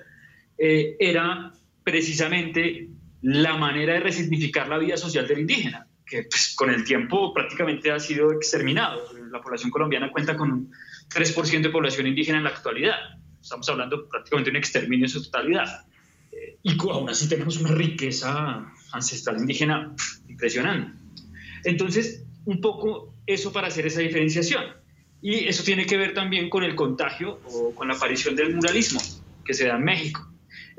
eh, 0.56 0.96
era 0.98 1.52
precisamente 1.90 2.88
la 3.22 3.56
manera 3.56 3.94
de 3.94 4.00
resignificar 4.00 4.68
la 4.68 4.78
vida 4.78 4.96
social 4.96 5.26
del 5.26 5.40
indígena, 5.40 5.88
que 6.06 6.22
pues, 6.22 6.54
con 6.56 6.70
el 6.70 6.84
tiempo 6.84 7.34
prácticamente 7.34 7.90
ha 7.90 7.98
sido 7.98 8.32
exterminado. 8.32 9.02
La 9.32 9.40
población 9.40 9.70
colombiana 9.72 10.10
cuenta 10.12 10.36
con 10.36 10.52
un 10.52 10.72
3% 11.12 11.60
de 11.60 11.68
población 11.68 12.06
indígena 12.06 12.38
en 12.38 12.44
la 12.44 12.50
actualidad. 12.50 12.94
Estamos 13.42 13.68
hablando 13.68 14.08
prácticamente 14.08 14.50
de 14.50 14.56
un 14.56 14.62
exterminio 14.62 15.06
en 15.06 15.10
su 15.10 15.24
totalidad. 15.24 15.84
Eh, 16.30 16.58
y 16.62 16.78
aún 16.78 17.10
así 17.10 17.28
tenemos 17.28 17.56
una 17.56 17.72
riqueza 17.72 18.72
ancestral 18.92 19.38
indígena 19.38 19.92
impresionante. 20.28 20.96
Entonces, 21.64 22.24
un 22.44 22.60
poco 22.60 23.16
eso 23.26 23.52
para 23.52 23.66
hacer 23.66 23.86
esa 23.86 24.00
diferenciación. 24.00 24.62
Y 25.20 25.46
eso 25.48 25.64
tiene 25.64 25.86
que 25.86 25.96
ver 25.96 26.14
también 26.14 26.48
con 26.48 26.62
el 26.62 26.76
contagio 26.76 27.40
o 27.46 27.74
con 27.74 27.88
la 27.88 27.94
aparición 27.94 28.36
del 28.36 28.54
muralismo 28.54 29.00
que 29.44 29.54
se 29.54 29.66
da 29.66 29.76
en 29.76 29.82
México. 29.84 30.29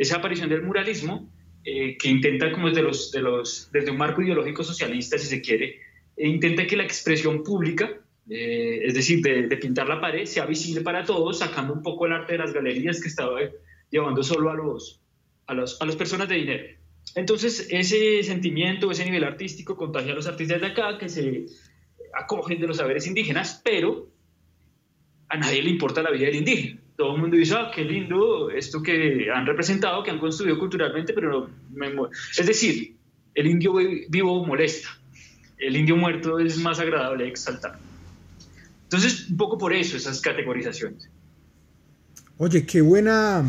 Esa 0.01 0.15
aparición 0.15 0.49
del 0.49 0.63
muralismo 0.63 1.31
eh, 1.63 1.95
que 1.95 2.09
intenta, 2.09 2.51
como 2.51 2.71
desde, 2.71 2.81
de 2.81 3.91
un 3.91 3.97
marco 3.97 4.23
ideológico 4.23 4.63
socialista, 4.63 5.15
si 5.19 5.27
se 5.27 5.41
quiere, 5.43 5.79
e 6.17 6.27
intenta 6.27 6.65
que 6.65 6.75
la 6.75 6.81
expresión 6.83 7.43
pública, 7.43 8.01
eh, 8.27 8.79
es 8.83 8.95
decir, 8.95 9.21
de, 9.21 9.55
pintar 9.57 9.87
la 9.87 10.01
pared, 10.01 10.25
sea 10.25 10.47
visible 10.47 10.81
para 10.81 11.05
todos, 11.05 11.37
sacando 11.37 11.71
un 11.73 11.83
poco 11.83 12.07
el 12.07 12.13
arte 12.13 12.31
de 12.31 12.39
las 12.39 12.51
galerías 12.51 12.99
que 12.99 13.09
estaba 13.09 13.41
llevando 13.91 14.23
solo 14.23 14.49
a 14.49 14.55
los, 14.55 15.03
a 15.45 15.53
los, 15.53 15.79
a 15.79 15.85
las 15.85 15.95
personas 15.95 16.27
de 16.29 16.35
dinero. 16.35 16.65
Entonces, 17.13 17.67
ese 17.69 18.23
sentimiento, 18.23 18.89
ese 18.89 19.05
nivel 19.05 19.23
artístico 19.23 19.77
contagia 19.77 20.13
a 20.13 20.15
los 20.15 20.25
artistas 20.25 20.61
de 20.61 20.65
acá 20.67 20.97
que 20.97 21.09
se 21.09 21.45
acogen 22.15 22.59
de 22.59 22.65
los 22.65 22.77
saberes 22.77 23.05
indígenas, 23.05 23.61
pero 23.63 24.09
a 25.29 25.37
nadie 25.37 25.61
le 25.61 25.69
importa 25.69 26.01
la 26.01 26.09
vida 26.09 26.25
del 26.25 26.37
indígena. 26.37 26.80
Todo 27.01 27.15
el 27.15 27.21
mundo 27.21 27.35
dice, 27.35 27.55
ah, 27.55 27.71
qué 27.73 27.83
lindo 27.83 28.51
esto 28.51 28.79
que 28.83 29.25
han 29.33 29.43
representado, 29.47 30.03
que 30.03 30.11
han 30.11 30.19
construido 30.19 30.59
culturalmente, 30.59 31.13
pero 31.13 31.49
no 31.71 32.09
Es 32.37 32.45
decir, 32.45 32.95
el 33.33 33.47
indio 33.47 33.73
vivo 34.07 34.45
molesta, 34.45 34.87
el 35.57 35.75
indio 35.77 35.95
muerto 35.95 36.37
es 36.37 36.59
más 36.59 36.79
agradable 36.79 37.27
exaltar. 37.27 37.79
Entonces, 38.83 39.31
un 39.31 39.37
poco 39.37 39.57
por 39.57 39.73
eso 39.73 39.97
esas 39.97 40.21
categorizaciones. 40.21 41.09
Oye, 42.37 42.67
qué 42.67 42.81
buena 42.81 43.45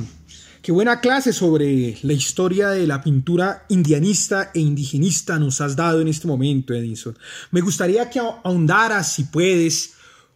Qué 0.62 0.72
buena 0.72 1.00
clase 1.00 1.34
sobre 1.34 1.98
la 2.02 2.12
historia 2.14 2.70
de 2.70 2.86
la 2.86 3.02
pintura 3.02 3.66
indianista 3.68 4.50
e 4.54 4.60
indigenista 4.60 5.38
nos 5.38 5.60
has 5.60 5.76
dado 5.76 6.00
en 6.00 6.08
este 6.08 6.26
momento, 6.26 6.72
Edison. 6.72 7.18
Me 7.50 7.60
gustaría 7.60 8.08
que 8.08 8.18
ahondaras, 8.18 9.12
si 9.12 9.24
puedes, 9.24 9.92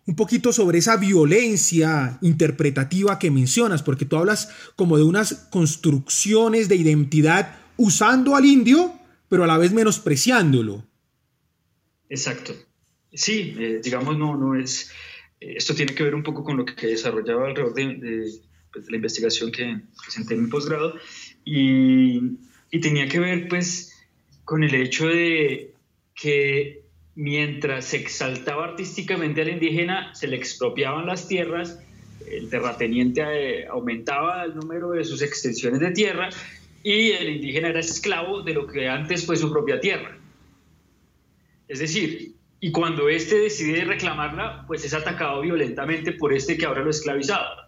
un 0.07 0.15
poquito 0.15 0.53
sobre 0.53 0.79
esa 0.79 0.97
violencia 0.97 2.19
interpretativa 2.23 3.19
que 3.19 3.31
mencionas, 3.31 3.83
porque 3.83 4.05
tú 4.05 4.17
hablas 4.17 4.51
como 4.77 4.97
de 4.97 5.03
unas 5.03 5.35
construcciones 5.51 6.69
de 6.69 6.77
identidad 6.77 7.59
usando 7.77 8.37
al 8.37 8.45
indio, 8.45 8.93
pero 9.29 9.45
a 9.45 9.47
la 9.47 9.59
vez 9.59 9.73
menospreciándolo. 9.73 10.85
Exacto. 12.09 12.55
Sí, 13.13 13.57
eh, 13.59 13.81
digamos, 13.83 14.17
no, 14.17 14.37
no 14.37 14.55
es. 14.55 14.93
Eh, 15.41 15.55
esto 15.57 15.75
tiene 15.75 15.95
que 15.95 16.05
ver 16.05 16.15
un 16.15 16.23
poco 16.23 16.45
con 16.45 16.57
lo 16.57 16.65
que 16.65 16.87
desarrollaba 16.87 17.49
alrededor 17.49 17.75
de 17.75 18.31
pues, 18.73 18.85
de 18.87 18.91
la 18.91 18.97
investigación 18.97 19.51
que 19.51 19.81
presenté 20.05 20.35
en 20.35 20.45
mi 20.45 20.51
posgrado 20.51 20.95
y, 21.45 22.21
y 22.71 22.81
tenía 22.81 23.09
que 23.09 23.19
ver 23.19 23.49
pues 23.49 23.93
con 24.45 24.63
el 24.63 24.75
hecho 24.75 25.09
de 25.09 25.73
que 26.15 26.86
mientras 27.17 27.87
se 27.87 27.97
exaltaba 27.97 28.65
artísticamente 28.65 29.41
al 29.41 29.49
indígena, 29.49 30.15
se 30.15 30.29
le 30.29 30.37
expropiaban 30.37 31.07
las 31.07 31.27
tierras, 31.27 31.81
el 32.31 32.49
terrateniente 32.51 33.23
eh, 33.23 33.67
aumentaba 33.67 34.45
el 34.45 34.55
número 34.55 34.91
de 34.91 35.05
sus 35.05 35.23
extensiones 35.23 35.81
de 35.81 35.91
tierra 35.93 36.29
y 36.83 37.13
el 37.13 37.31
indígena 37.31 37.69
era 37.69 37.81
esclavo 37.81 38.43
de 38.43 38.55
lo 38.55 38.67
que 38.67 38.89
antes 38.89 39.25
fue 39.25 39.37
su 39.37 39.51
propia 39.51 39.81
tierra. 39.81 40.19
Es 41.69 41.79
decir, 41.79 42.35
y 42.61 42.71
cuando 42.71 43.09
éste 43.09 43.39
decide 43.39 43.85
reclamarla, 43.85 44.65
pues 44.67 44.85
es 44.85 44.95
atacado 44.95 45.41
violentamente 45.41 46.13
por 46.13 46.33
este 46.33 46.57
que 46.57 46.67
ahora 46.67 46.83
lo 46.83 46.89
ha 46.89 46.91
esclavizado 46.91 47.67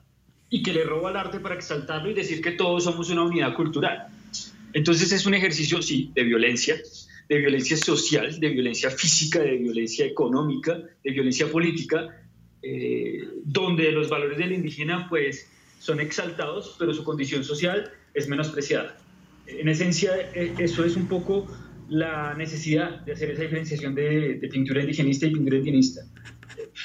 y 0.50 0.62
que 0.62 0.73
le 0.73 0.85
roba 0.85 1.11
el 1.11 1.17
arte 1.17 1.40
para 1.40 1.55
exaltarlo 1.55 2.11
y 2.11 2.14
decir 2.14 2.40
que 2.40 2.52
todos 2.52 2.85
somos 2.85 3.11
una 3.11 3.23
unidad 3.23 3.55
cultural. 3.55 4.09
Entonces 4.73 5.11
es 5.12 5.25
un 5.25 5.35
ejercicio, 5.35 5.81
sí, 5.83 6.11
de 6.14 6.25
violencia, 6.25 6.76
de 7.28 7.38
violencia 7.38 7.76
social, 7.76 8.40
de 8.40 8.49
violencia 8.49 8.90
física, 8.90 9.40
de 9.40 9.56
violencia 9.56 10.06
económica, 10.06 10.80
de 11.04 11.11
violencia 11.11 11.50
política, 11.50 12.08
eh, 12.62 13.28
donde 13.44 13.92
los 13.92 14.08
valores 14.08 14.38
del 14.38 14.52
indígena 14.52 15.06
pues 15.08 15.50
son 15.78 16.00
exaltados, 16.00 16.76
pero 16.78 16.92
su 16.94 17.04
condición 17.04 17.44
social 17.44 17.92
es 18.14 18.28
menospreciada. 18.28 18.97
En 19.47 19.68
esencia, 19.68 20.12
e, 20.35 20.54
eso 20.58 20.85
es 20.85 20.97
un 20.97 21.06
poco 21.06 21.47
la 21.88 22.35
necesidad 22.35 23.00
de 23.00 23.12
hacer 23.12 23.30
esa 23.30 23.42
diferenciación 23.42 23.94
de, 23.94 24.35
de 24.35 24.49
pintura 24.49 24.80
indigenista 24.80 25.26
y 25.26 25.30
pintura 25.30 25.56
indigenista. 25.56 26.02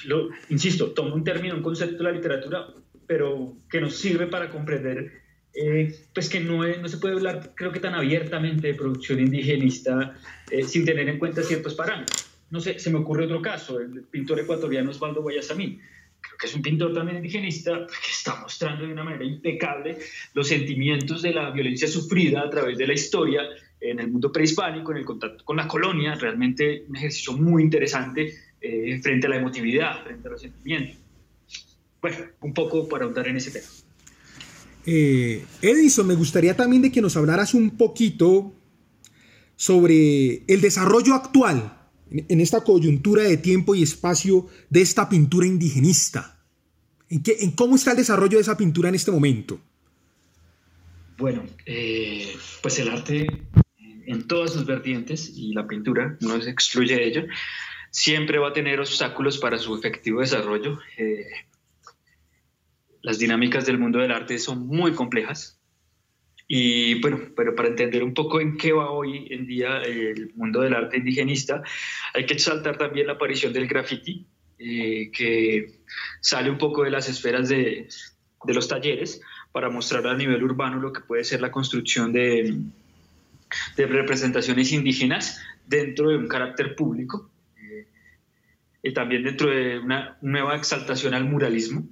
Lo, 0.06 0.30
insisto, 0.50 0.92
tomo 0.92 1.16
un 1.16 1.24
término, 1.24 1.56
un 1.56 1.64
concepto 1.64 1.98
de 1.98 2.04
la 2.04 2.12
literatura 2.12 2.68
pero 3.08 3.58
que 3.70 3.82
nos 3.82 3.96
sirve 3.96 4.28
para 4.28 4.50
comprender 4.50 5.23
eh, 5.54 5.96
pues 6.14 6.30
que 6.30 6.40
no, 6.40 6.66
no, 6.66 6.90
se 6.90 6.98
puede 6.98 7.16
hablar, 7.16 7.52
creo 7.56 7.72
que 7.72 7.80
tan 7.80 7.94
abiertamente 7.94 8.68
de 8.68 8.74
producción 8.74 9.20
indigenista 9.20 10.16
eh, 10.50 10.64
sin 10.64 10.86
tener 10.86 11.08
en 11.10 11.20
cuenta 11.20 11.44
ciertos 11.44 11.76
parámetros. 11.76 12.28
No 12.50 12.60
sé, 12.60 12.80
se 12.80 12.90
me 12.90 13.00
ocurre 13.00 13.26
otro 13.26 13.42
caso, 13.42 13.80
el 13.80 14.04
pintor 14.04 14.40
ecuatoriano 14.40 14.92
Osvaldo 14.92 15.22
Guayasamín, 15.22 15.80
creo 16.24 16.38
que 16.38 16.48
es 16.48 16.56
un 16.56 16.62
pintor 16.62 16.94
también 16.94 17.18
indigenista 17.18 17.86
que 17.88 18.12
está 18.12 18.40
mostrando 18.42 18.86
de 18.86 18.94
una 18.94 19.04
manera 19.04 19.26
impecable 19.26 19.98
los 20.34 20.48
sentimientos 20.48 21.22
de 21.22 21.34
la 21.34 21.52
violencia 21.52 21.88
sufrida 21.88 22.42
a 22.42 22.50
través 22.50 22.78
de 22.78 22.88
la 22.88 22.94
historia 22.94 23.42
en 23.80 24.00
el 24.00 24.10
mundo 24.10 24.32
prehispánico, 24.32 24.92
en 24.92 24.98
el 25.00 25.06
contacto 25.06 25.44
con 25.44 25.58
la 25.58 25.68
colonia, 25.68 26.16
realmente 26.16 26.86
un 26.88 26.96
ejercicio 26.96 27.34
muy 27.34 27.64
interesante 27.64 28.34
eh, 28.62 29.00
frente 29.02 29.28
a 29.28 29.32
la 29.32 29.38
emotividad, 29.38 30.04
frente 30.04 30.28
a 30.28 30.32
los 30.32 30.42
sentimientos. 30.42 30.98
Bueno, 32.02 32.18
un 32.42 32.54
poco 32.54 32.88
para 32.88 33.06
ahondar 33.06 33.28
en 33.28 33.38
ese 33.38 33.52
tema. 33.52 33.83
Eh, 34.86 35.46
Edison, 35.62 36.08
me 36.08 36.16
gustaría 36.16 36.56
también 36.56 36.82
de 36.82 36.92
que 36.92 37.02
nos 37.02 37.16
hablaras 37.16 37.54
un 37.54 37.72
poquito 37.78 38.54
sobre 39.56 40.44
el 40.48 40.62
desarrollo 40.62 41.14
actual 41.14 41.80
en, 42.12 42.42
esta 42.42 42.64
coyuntura 42.64 43.24
de 43.24 43.38
tiempo 43.38 43.76
y 43.76 43.84
espacio 43.84 44.48
de 44.70 44.82
esta 44.82 45.08
pintura 45.10 45.48
indigenista. 45.48 46.40
¿En, 47.10 47.24
qué, 47.24 47.38
cómo 47.56 47.76
está 47.76 47.92
el 47.92 47.98
desarrollo 47.98 48.38
de 48.38 48.42
esa 48.42 48.58
pintura 48.58 48.90
en 48.90 48.96
este 48.96 49.12
momento? 49.12 49.60
Bueno, 51.18 51.44
eh, 51.66 52.36
pues 52.62 52.80
el 52.80 52.90
arte 52.90 53.28
en 54.06 54.28
todas 54.28 54.54
sus 54.54 54.66
vertientes 54.66 55.32
y 55.36 55.54
la 55.54 55.68
pintura 55.68 56.18
no 56.20 56.42
se 56.42 56.50
excluye 56.50 56.96
de 56.96 57.08
ello, 57.08 57.24
siempre 57.90 58.40
va 58.40 58.50
a 58.50 58.54
tener 58.54 58.80
obstáculos 58.80 59.38
para 59.38 59.58
su 59.58 59.76
efectivo 59.76 60.20
desarrollo. 60.20 60.80
Eh, 60.98 61.28
las 63.04 63.20
dinámicas 63.20 63.68
del 63.68 63.78
mundo 63.78 64.00
del 64.00 64.12
arte 64.12 64.40
son 64.40 64.66
muy 64.66 64.94
complejas. 64.94 65.60
Y 66.48 67.00
bueno, 67.02 67.20
pero 67.38 67.56
para 67.56 67.70
entender 67.70 68.04
un 68.04 68.16
poco 68.16 68.42
en 68.42 68.58
qué 68.58 68.74
va 68.74 68.90
hoy 68.90 69.28
en 69.30 69.46
día 69.46 69.82
el 69.82 70.34
mundo 70.34 70.62
del 70.62 70.74
arte 70.74 70.98
indigenista, 70.98 71.62
hay 72.16 72.26
que 72.26 72.34
exaltar 72.34 72.78
también 72.78 73.06
la 73.08 73.14
aparición 73.14 73.54
del 73.54 73.68
graffiti, 73.68 74.26
eh, 74.58 75.12
que 75.12 75.84
sale 76.20 76.50
un 76.50 76.58
poco 76.58 76.84
de 76.84 76.90
las 76.92 77.08
esferas 77.08 77.48
de 77.50 77.88
de 78.44 78.54
los 78.54 78.68
talleres 78.68 79.22
para 79.52 79.70
mostrar 79.70 80.06
a 80.08 80.16
nivel 80.16 80.44
urbano 80.44 80.80
lo 80.80 80.94
que 80.94 81.02
puede 81.02 81.24
ser 81.24 81.42
la 81.42 81.52
construcción 81.52 82.12
de, 82.12 82.56
de 83.76 83.86
representaciones 83.88 84.72
indígenas 84.72 85.42
dentro 85.66 86.10
de 86.10 86.18
un 86.18 86.28
carácter 86.28 86.76
público 86.76 87.30
y 88.82 88.92
también 88.94 89.24
dentro 89.24 89.50
de 89.50 89.80
una 89.80 90.18
nueva 90.22 90.56
exaltación 90.56 91.14
al 91.14 91.24
muralismo 91.24 91.88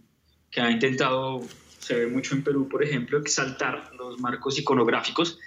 que 0.52 0.62
ha 0.62 0.70
intentado, 0.70 1.42
se 1.80 1.96
ve 1.96 2.08
mucho 2.08 2.36
en 2.36 2.44
Perú, 2.44 2.68
por 2.70 2.84
ejemplo, 2.84 3.18
exaltar 3.18 3.92
los 3.98 4.20
marcos 4.20 4.60
iconográficos 4.60 5.40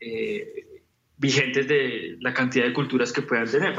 eh, 0.00 0.82
vigentes 1.16 1.68
de 1.68 2.16
la 2.20 2.34
cantidad 2.34 2.64
de 2.64 2.72
culturas 2.72 3.12
que 3.12 3.22
puedan 3.22 3.50
tener. 3.50 3.74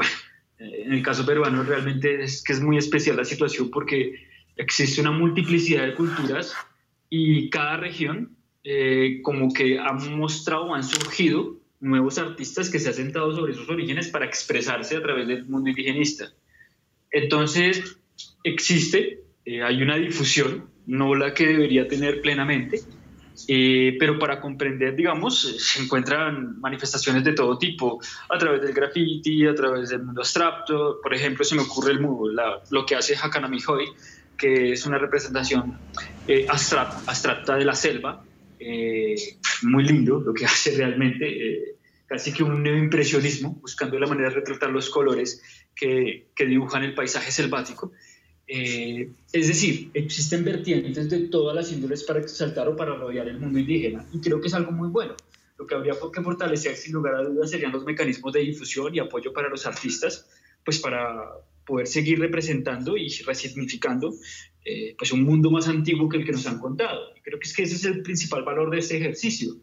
en 0.58 0.92
el 0.92 1.02
caso 1.02 1.24
peruano 1.24 1.62
realmente 1.62 2.22
es 2.22 2.42
que 2.42 2.52
es 2.52 2.60
muy 2.60 2.76
especial 2.76 3.16
la 3.16 3.24
situación 3.24 3.70
porque 3.70 4.26
existe 4.56 5.00
una 5.00 5.10
multiplicidad 5.10 5.86
de 5.86 5.94
culturas 5.94 6.54
y 7.08 7.48
cada 7.50 7.76
región 7.78 8.36
eh, 8.62 9.20
como 9.22 9.52
que 9.52 9.78
ha 9.78 9.92
mostrado 9.92 10.66
o 10.66 10.74
han 10.74 10.84
surgido 10.84 11.58
nuevos 11.80 12.18
artistas 12.18 12.68
que 12.68 12.78
se 12.78 12.88
han 12.88 12.94
sentado 12.94 13.34
sobre 13.34 13.54
sus 13.54 13.68
orígenes 13.70 14.08
para 14.08 14.26
expresarse 14.26 14.96
a 14.96 15.02
través 15.02 15.26
del 15.26 15.46
mundo 15.46 15.70
indigenista. 15.70 16.30
Entonces, 17.10 17.96
existe, 18.44 19.20
eh, 19.50 19.64
hay 19.64 19.82
una 19.82 19.96
difusión, 19.96 20.70
no 20.86 21.12
la 21.16 21.34
que 21.34 21.44
debería 21.44 21.88
tener 21.88 22.22
plenamente, 22.22 22.82
eh, 23.48 23.96
pero 23.98 24.16
para 24.16 24.40
comprender, 24.40 24.94
digamos, 24.94 25.40
se 25.58 25.82
encuentran 25.82 26.60
manifestaciones 26.60 27.24
de 27.24 27.32
todo 27.32 27.58
tipo, 27.58 28.00
a 28.28 28.38
través 28.38 28.62
del 28.62 28.72
graffiti, 28.72 29.44
a 29.48 29.54
través 29.56 29.88
del 29.88 30.04
mundo 30.04 30.20
abstracto, 30.20 31.00
por 31.02 31.12
ejemplo, 31.12 31.44
se 31.44 31.56
me 31.56 31.62
ocurre 31.62 31.94
el, 31.94 31.98
lo 32.70 32.86
que 32.86 32.94
hace 32.94 33.16
Hakanami 33.16 33.58
Hoy, 33.66 33.86
que 34.38 34.72
es 34.72 34.86
una 34.86 34.98
representación 34.98 35.80
eh, 36.28 36.46
abstracta 36.48 37.56
de 37.56 37.64
la 37.64 37.74
selva, 37.74 38.22
muy 39.62 39.82
lindo 39.82 40.20
lo 40.20 40.32
que 40.32 40.44
hace 40.52 40.76
realmente, 40.76 41.76
casi 42.06 42.32
que 42.32 42.44
un 42.44 42.62
neoimpresionismo, 42.62 43.58
buscando 43.60 43.98
la 43.98 44.06
manera 44.06 44.28
de 44.28 44.36
retratar 44.36 44.70
los 44.70 44.90
colores 44.90 45.42
que, 45.74 46.46
dibujan 46.46 46.84
el 46.84 46.94
paisaje 46.94 47.32
selvático. 47.32 47.92
Eh, 48.52 49.12
es 49.32 49.46
decir, 49.46 49.92
existen 49.94 50.44
vertientes 50.44 51.08
de 51.08 51.28
todas 51.28 51.54
las 51.54 51.70
índoles 51.70 52.02
para 52.02 52.18
exaltar 52.18 52.66
o 52.66 52.74
para 52.74 52.96
rodear 52.96 53.28
el 53.28 53.38
mundo 53.38 53.60
indígena 53.60 54.04
y 54.12 54.18
creo 54.18 54.40
que 54.40 54.48
es 54.48 54.54
algo 54.54 54.72
muy 54.72 54.88
bueno. 54.88 55.14
Lo 55.56 55.68
que 55.68 55.76
habría 55.76 55.92
que 55.92 56.20
fortalecer 56.20 56.74
sin 56.74 56.94
lugar 56.94 57.14
a 57.14 57.22
dudas 57.22 57.48
serían 57.48 57.70
los 57.70 57.84
mecanismos 57.84 58.32
de 58.32 58.40
difusión 58.40 58.92
y 58.92 58.98
apoyo 58.98 59.32
para 59.32 59.48
los 59.48 59.66
artistas, 59.66 60.28
pues 60.64 60.80
para 60.80 61.22
poder 61.64 61.86
seguir 61.86 62.18
representando 62.18 62.96
y 62.96 63.08
resignificando 63.24 64.12
eh, 64.64 64.96
pues 64.98 65.12
un 65.12 65.22
mundo 65.22 65.52
más 65.52 65.68
antiguo 65.68 66.08
que 66.08 66.16
el 66.16 66.24
que 66.24 66.32
nos 66.32 66.46
han 66.48 66.58
contado. 66.58 67.14
Y 67.16 67.20
creo 67.20 67.38
que 67.38 67.46
es 67.46 67.54
que 67.54 67.62
ese 67.62 67.76
es 67.76 67.84
el 67.84 68.02
principal 68.02 68.42
valor 68.42 68.70
de 68.70 68.78
este 68.78 68.96
ejercicio. 68.96 69.54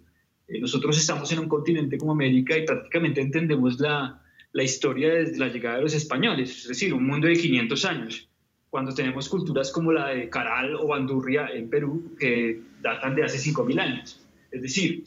Eh, 0.47 0.61
nosotros 0.61 0.97
estamos 0.97 1.29
en 1.33 1.39
un 1.39 1.49
continente 1.49 1.97
como 1.97 2.13
América 2.13 2.57
y 2.57 2.63
prácticamente 2.63 3.19
entendemos 3.19 3.81
la, 3.81 4.23
la 4.53 4.63
historia 4.63 5.13
desde 5.13 5.39
la 5.39 5.49
llegada 5.49 5.75
de 5.75 5.81
los 5.81 5.93
españoles, 5.93 6.61
es 6.61 6.67
decir, 6.69 6.93
un 6.93 7.05
mundo 7.05 7.27
de 7.27 7.35
500 7.35 7.83
años, 7.83 8.29
cuando 8.69 8.93
tenemos 8.93 9.29
culturas 9.29 9.71
como 9.71 9.91
la 9.91 10.09
de 10.09 10.29
Caral 10.29 10.75
o 10.75 10.87
Bandurria 10.87 11.47
en 11.53 11.69
Perú, 11.69 12.15
que 12.19 12.61
datan 12.81 13.15
de 13.15 13.23
hace 13.23 13.37
5.000 13.37 13.79
años. 13.79 14.19
Es 14.51 14.61
decir, 14.61 15.05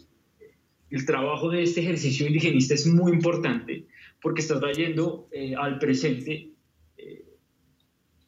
el 0.91 1.07
trabajo 1.07 1.51
de 1.51 1.63
este 1.63 1.81
ejercicio 1.81 2.27
indigenista 2.27 2.75
es 2.75 2.87
muy 2.87 3.13
importante 3.13 3.85
porque 4.21 4.41
está 4.41 4.59
trayendo 4.59 5.29
eh, 5.33 5.55
al 5.57 5.79
presente 5.79 6.51
eh, 6.97 7.25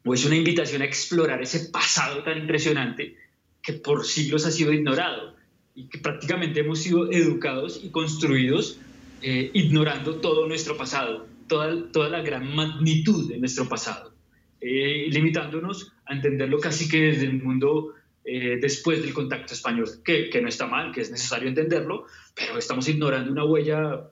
o 0.05 0.15
es 0.15 0.25
una 0.25 0.37
invitación 0.37 0.83
a 0.83 0.85
explorar 0.85 1.43
ese 1.43 1.71
pasado 1.71 2.23
tan 2.23 2.39
impresionante 2.39 3.17
que 3.62 3.75
por 3.75 4.05
siglos 4.05 4.47
ha 4.47 4.51
sido 4.51 4.73
ignorado 4.73 5.35
y 5.75 5.89
que 5.89 5.99
prácticamente 5.99 6.61
hemos 6.61 6.81
sido 6.81 7.11
educados 7.11 7.81
y 7.83 7.90
construidos 7.90 8.79
eh, 9.23 9.51
ignorando 9.55 10.16
todo 10.16 10.49
nuestro 10.49 10.77
pasado, 10.77 11.27
toda, 11.49 11.90
toda 11.92 12.09
la 12.09 12.23
gran 12.23 12.55
magnitud 12.55 13.29
de 13.29 13.38
nuestro 13.38 13.68
pasado, 13.68 14.12
eh, 14.62 15.07
limitándonos 15.11 15.92
a 16.07 16.14
entenderlo 16.14 16.59
casi 16.61 16.88
que 16.88 17.03
desde 17.03 17.27
el 17.27 17.42
mundo 17.42 17.94
eh, 18.25 18.59
después 18.61 19.03
del 19.03 19.12
contacto 19.12 19.53
español, 19.55 19.88
que, 20.05 20.31
que 20.31 20.40
no 20.40 20.48
está 20.48 20.66
mal, 20.66 20.92
que 20.92 21.01
es 21.01 21.11
necesario 21.11 21.48
entenderlo, 21.48 22.07
pero 22.37 22.57
estamos 22.57 22.88
ignorando 22.88 23.33
una 23.33 23.44
huella 23.44 24.11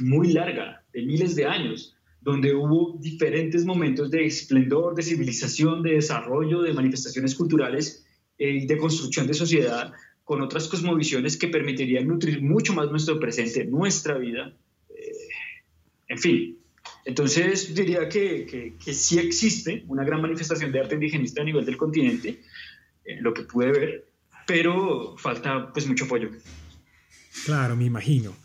muy 0.00 0.32
larga, 0.32 0.82
de 0.92 1.02
miles 1.02 1.36
de 1.36 1.46
años, 1.46 1.96
donde 2.20 2.54
hubo 2.54 2.98
diferentes 3.00 3.64
momentos 3.64 4.10
de 4.10 4.26
esplendor, 4.26 4.94
de 4.94 5.02
civilización, 5.02 5.82
de 5.82 5.92
desarrollo, 5.92 6.62
de 6.62 6.72
manifestaciones 6.72 7.34
culturales 7.34 8.04
y 8.38 8.66
de 8.66 8.76
construcción 8.76 9.26
de 9.26 9.34
sociedad 9.34 9.92
con 10.24 10.40
otras 10.40 10.68
cosmovisiones 10.68 11.36
que 11.36 11.48
permitirían 11.48 12.06
nutrir 12.06 12.42
mucho 12.42 12.72
más 12.74 12.90
nuestro 12.90 13.18
presente, 13.20 13.64
nuestra 13.64 14.18
vida. 14.18 14.52
Eh, 14.90 15.12
en 16.08 16.18
fin, 16.18 16.58
entonces 17.04 17.74
diría 17.74 18.08
que, 18.08 18.76
que, 18.78 18.94
sí 18.94 19.18
existe 19.18 19.84
una 19.88 20.04
gran 20.04 20.22
manifestación 20.22 20.70
de 20.70 20.80
arte 20.80 20.94
indigenista 20.94 21.42
a 21.42 21.44
nivel 21.44 21.64
del 21.64 21.76
continente, 21.76 22.42
eh, 23.04 23.20
lo 23.20 23.34
que 23.34 23.42
pude 23.42 23.72
ver, 23.72 24.08
pero 24.46 25.16
falta 25.18 25.72
pues 25.72 25.86
mucho 25.86 26.04
apoyo. 26.04 26.30
Claro, 27.44 27.76
me 27.76 27.84
imagino. 27.84 28.36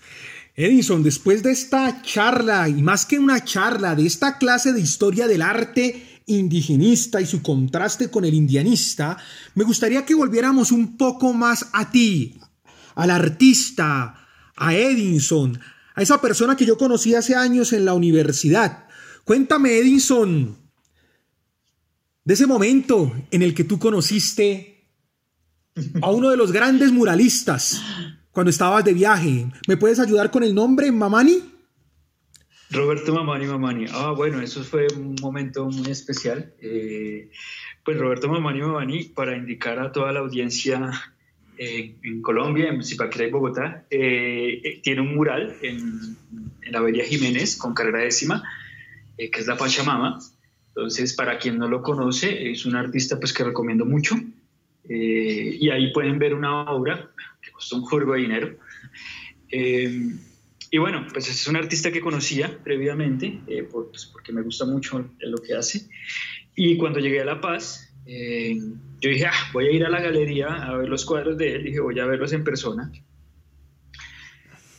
Edison, 0.55 1.03
después 1.03 1.43
de 1.43 1.51
esta 1.51 2.01
charla, 2.01 2.67
y 2.67 2.81
más 2.81 3.05
que 3.05 3.19
una 3.19 3.43
charla, 3.43 3.93
de 3.93 4.07
esta 4.07 4.39
clase 4.39 4.73
de 4.73 4.81
historia 4.81 5.27
del 5.27 5.43
arte 5.43 6.21
indigenista 6.25 7.21
y 7.21 7.27
su 7.27 7.43
contraste 7.43 8.09
con 8.09 8.25
el 8.25 8.33
indianista, 8.33 9.17
me 9.53 9.63
gustaría 9.63 10.03
que 10.03 10.15
volviéramos 10.15 10.71
un 10.71 10.97
poco 10.97 11.31
más 11.33 11.69
a 11.73 11.91
ti, 11.91 12.39
al 12.95 13.11
artista, 13.11 14.27
a 14.55 14.75
Edison, 14.75 15.59
a 15.97 16.03
esa 16.03 16.21
persona 16.21 16.55
que 16.55 16.65
yo 16.65 16.77
conocí 16.77 17.15
hace 17.15 17.35
años 17.35 17.73
en 17.73 17.83
la 17.83 17.95
universidad. 17.95 18.87
Cuéntame, 19.25 19.79
Edison, 19.79 20.55
de 22.23 22.33
ese 22.35 22.45
momento 22.45 23.11
en 23.31 23.41
el 23.41 23.55
que 23.55 23.63
tú 23.63 23.79
conociste 23.79 24.91
a 25.99 26.11
uno 26.11 26.29
de 26.29 26.37
los 26.37 26.51
grandes 26.51 26.91
muralistas 26.91 27.81
cuando 28.29 28.51
estabas 28.51 28.85
de 28.85 28.93
viaje. 28.93 29.51
¿Me 29.67 29.75
puedes 29.75 29.99
ayudar 29.99 30.29
con 30.29 30.43
el 30.43 30.53
nombre, 30.53 30.91
Mamani? 30.91 31.41
Roberto 32.69 33.11
Mamani 33.11 33.47
Mamani. 33.47 33.85
Ah, 33.91 34.13
bueno, 34.15 34.39
eso 34.39 34.63
fue 34.63 34.85
un 34.95 35.15
momento 35.19 35.65
muy 35.65 35.89
especial. 35.89 36.53
Eh, 36.61 37.31
pues 37.83 37.97
Roberto 37.97 38.29
Mamani 38.29 38.61
Mamani, 38.61 39.03
para 39.05 39.35
indicar 39.35 39.79
a 39.79 39.91
toda 39.91 40.11
la 40.11 40.19
audiencia 40.19 40.91
eh, 41.57 41.95
en 42.03 42.21
Colombia, 42.21 42.69
en 42.69 42.83
Zipaquirá 42.83 43.27
y 43.27 43.31
Bogotá, 43.31 43.85
eh, 43.89 44.79
tiene 44.83 45.01
un 45.01 45.15
mural 45.15 45.55
en, 45.61 46.17
la 46.69 46.79
Avería 46.79 47.05
Jiménez 47.05 47.55
con 47.55 47.73
carrera 47.73 47.99
décima, 47.99 48.43
que 49.17 49.31
es 49.33 49.47
la 49.47 49.55
Pachamama. 49.55 50.19
Entonces, 50.69 51.13
para 51.13 51.37
quien 51.39 51.57
no 51.57 51.67
lo 51.67 51.81
conoce, 51.81 52.51
es 52.51 52.65
un 52.65 52.75
artista 52.75 53.17
pues, 53.19 53.31
que 53.31 53.43
recomiendo 53.45 53.85
mucho. 53.85 54.15
y 54.89 55.69
ahí 55.69 55.93
pueden 55.93 56.19
ver 56.19 56.33
una 56.33 56.63
obra 56.71 57.09
que 57.41 57.51
costó 57.51 57.77
un 57.77 57.83
juego 57.83 58.13
de 58.13 58.19
dinero. 58.19 58.57
Y 60.69 60.77
bueno, 60.79 61.05
pues 61.11 61.29
es 61.29 61.47
un 61.47 61.55
artista 61.55 61.91
que 61.91 62.01
conocía 62.01 62.59
previamente, 62.63 63.39
eh, 63.47 63.63
pues 63.63 64.05
porque 64.07 64.33
me 64.33 64.41
gusta 64.41 64.65
mucho 64.65 65.09
lo 65.19 65.37
que 65.37 65.53
hace. 65.53 65.89
Y 66.55 66.75
cuando 66.77 66.99
llegué 66.99 67.21
a 67.21 67.25
La 67.25 67.39
Paz, 67.39 67.86
eh, 68.07 68.57
yo 69.01 69.09
dije, 69.09 69.25
ah, 69.25 69.49
voy 69.53 69.67
a 69.67 69.71
ir 69.71 69.85
a 69.85 69.89
la 69.89 70.01
galería 70.01 70.47
a 70.47 70.77
ver 70.77 70.89
los 70.89 71.05
cuadros 71.05 71.37
de 71.37 71.55
él, 71.55 71.63
dije, 71.65 71.79
voy 71.79 71.99
a 71.99 72.05
verlos 72.05 72.31
en 72.33 72.43
persona. 72.43 72.91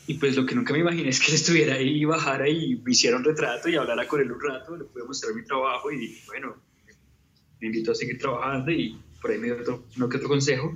Y 0.06 0.14
pues 0.14 0.34
lo 0.36 0.46
que 0.46 0.54
nunca 0.54 0.72
me 0.72 0.78
imaginé 0.78 1.10
es 1.10 1.20
que 1.20 1.26
él 1.26 1.34
estuviera 1.34 1.74
ahí 1.74 2.00
y 2.00 2.04
bajara 2.06 2.48
y 2.48 2.76
me 2.76 2.92
hiciera 2.92 3.18
un 3.18 3.24
retrato 3.24 3.68
y 3.68 3.76
hablara 3.76 4.08
con 4.08 4.22
él 4.22 4.32
un 4.32 4.40
rato, 4.40 4.74
le 4.76 4.84
pude 4.84 5.04
mostrar 5.04 5.34
mi 5.34 5.44
trabajo 5.44 5.92
y 5.92 6.18
bueno, 6.26 6.56
me 7.60 7.66
invitó 7.66 7.92
a 7.92 7.94
seguir 7.94 8.18
trabajando 8.18 8.70
y 8.70 8.98
por 9.20 9.30
ahí 9.30 9.38
me 9.38 9.48
dio 9.48 9.60
otro, 9.60 9.84
uno 9.96 10.08
que 10.08 10.16
otro 10.16 10.28
consejo. 10.28 10.74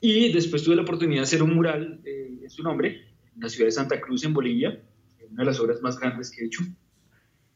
Y 0.00 0.32
después 0.32 0.64
tuve 0.64 0.74
la 0.74 0.82
oportunidad 0.82 1.20
de 1.20 1.24
hacer 1.24 1.42
un 1.42 1.54
mural 1.54 2.00
eh, 2.04 2.40
en 2.42 2.50
su 2.50 2.64
nombre, 2.64 3.06
en 3.34 3.40
la 3.40 3.48
ciudad 3.48 3.68
de 3.68 3.72
Santa 3.72 4.00
Cruz, 4.00 4.24
en 4.24 4.34
Bolivia, 4.34 4.82
una 5.30 5.42
de 5.42 5.46
las 5.46 5.60
obras 5.60 5.80
más 5.80 5.98
grandes 5.98 6.32
que 6.32 6.42
he 6.42 6.46
hecho, 6.46 6.64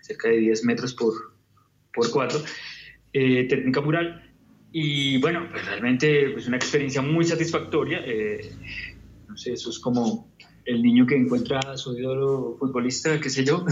cerca 0.01 0.29
de 0.29 0.39
10 0.39 0.65
metros 0.65 0.95
por, 0.95 1.15
por 1.93 2.11
4, 2.11 2.41
eh, 3.19 3.45
técnica 3.45 3.81
mural. 3.81 4.23
Y 4.71 5.19
bueno, 5.19 5.49
pues 5.51 5.67
realmente 5.67 6.27
es 6.27 6.33
pues 6.33 6.47
una 6.47 6.57
experiencia 6.57 7.03
muy 7.03 7.25
satisfactoria. 7.25 8.01
Eh, 8.05 8.53
no 9.29 9.37
sé, 9.37 9.55
eso 9.55 9.71
es 9.71 9.79
como 9.79 10.29
el 10.65 10.83
niño 10.83 11.07
que 11.07 11.17
encuentra 11.17 11.59
a 11.61 11.77
su 11.77 11.99
ídolo 11.99 12.57
futbolista, 12.59 13.21
qué 13.21 13.31
sé 13.31 13.45
yo. 13.45 13.65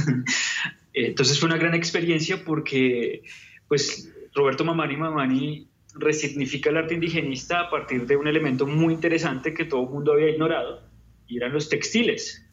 Entonces 0.93 1.39
fue 1.39 1.49
una 1.49 1.59
gran 1.59 1.75
experiencia 1.75 2.43
porque 2.45 3.23
pues 3.69 4.13
Roberto 4.35 4.65
Mamani 4.65 4.97
Mamani 4.97 5.69
resignifica 5.95 6.71
el 6.71 6.79
arte 6.79 6.95
indigenista 6.95 7.61
a 7.61 7.71
partir 7.71 8.07
de 8.07 8.17
un 8.17 8.27
elemento 8.27 8.67
muy 8.67 8.95
interesante 8.95 9.55
que 9.55 9.65
todo 9.65 9.85
el 9.85 9.91
mundo 9.91 10.13
había 10.13 10.31
ignorado, 10.31 10.83
y 11.27 11.37
eran 11.37 11.53
los 11.53 11.69
textiles. 11.69 12.46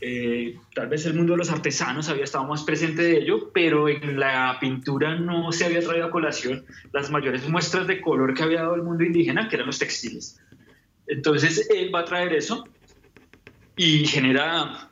Eh, 0.00 0.56
tal 0.74 0.88
vez 0.88 1.06
el 1.06 1.14
mundo 1.14 1.32
de 1.32 1.38
los 1.38 1.50
artesanos 1.50 2.08
había 2.08 2.24
estado 2.24 2.44
más 2.44 2.62
presente 2.64 3.02
de 3.02 3.18
ello, 3.18 3.50
pero 3.52 3.88
en 3.88 4.18
la 4.18 4.58
pintura 4.60 5.14
no 5.14 5.50
se 5.52 5.64
había 5.64 5.80
traído 5.80 6.06
a 6.06 6.10
colación 6.10 6.64
las 6.92 7.10
mayores 7.10 7.48
muestras 7.48 7.86
de 7.86 8.00
color 8.00 8.34
que 8.34 8.42
había 8.42 8.62
dado 8.62 8.74
el 8.74 8.82
mundo 8.82 9.04
indígena, 9.04 9.48
que 9.48 9.56
eran 9.56 9.66
los 9.66 9.78
textiles. 9.78 10.40
Entonces 11.06 11.68
él 11.70 11.94
va 11.94 12.00
a 12.00 12.04
traer 12.04 12.32
eso 12.32 12.66
y 13.76 14.06
genera 14.06 14.90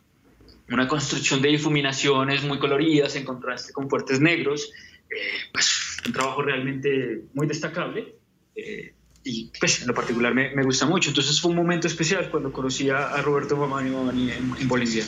una 0.71 0.89
construcción 0.89 1.43
de 1.43 1.51
difuminaciones 1.51 2.43
muy 2.45 2.59
coloridas 2.59 3.15
en 3.17 3.25
contraste 3.25 3.73
con 3.73 3.91
fuertes 3.91 4.21
negros, 4.21 4.71
eh, 5.11 5.51
pues 5.53 6.01
un 6.07 6.13
trabajo 6.13 6.43
realmente 6.43 7.25
muy 7.35 7.47
destacable. 7.47 8.17
Eh, 8.55 8.95
y 9.25 9.51
pues 9.59 9.83
en 9.83 9.89
lo 9.89 9.95
particular 9.95 10.35
me, 10.35 10.55
me, 10.55 10.65
gusta 10.65 10.87
mucho. 10.87 11.11
Entonces 11.11 11.41
fue 11.41 11.51
un 11.51 11.57
momento 11.57 11.87
especial 11.87 12.31
cuando 12.31 12.53
conocí 12.53 12.91
a, 12.91 13.21
Roberto 13.23 13.57
Mamani, 13.57 13.91
Mamani 13.91 14.31
en, 14.31 14.53
en, 14.61 14.69
Bolivia. 14.69 15.05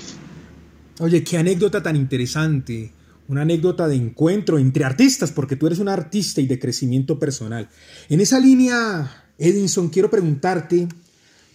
Oye, 1.01 1.25
qué 1.25 1.39
anécdota 1.39 1.83
tan 1.83 1.97
interesante. 1.97 2.93
Una 3.27 3.43
anécdota 3.43 3.89
de 3.89 3.97
encuentro 3.97 4.59
entre 4.59 4.85
artistas, 4.85 5.33
porque 5.33 5.57
tú 5.57 5.67
eres 5.67 5.79
un 5.79 5.89
artista 5.89 6.41
y 6.41 6.47
de 6.47 6.59
crecimiento 6.59 7.19
personal. 7.19 7.71
En 8.09 8.21
esa 8.21 8.39
línea, 8.39 9.31
Edinson, 9.39 9.89
quiero 9.89 10.11
preguntarte, 10.11 10.87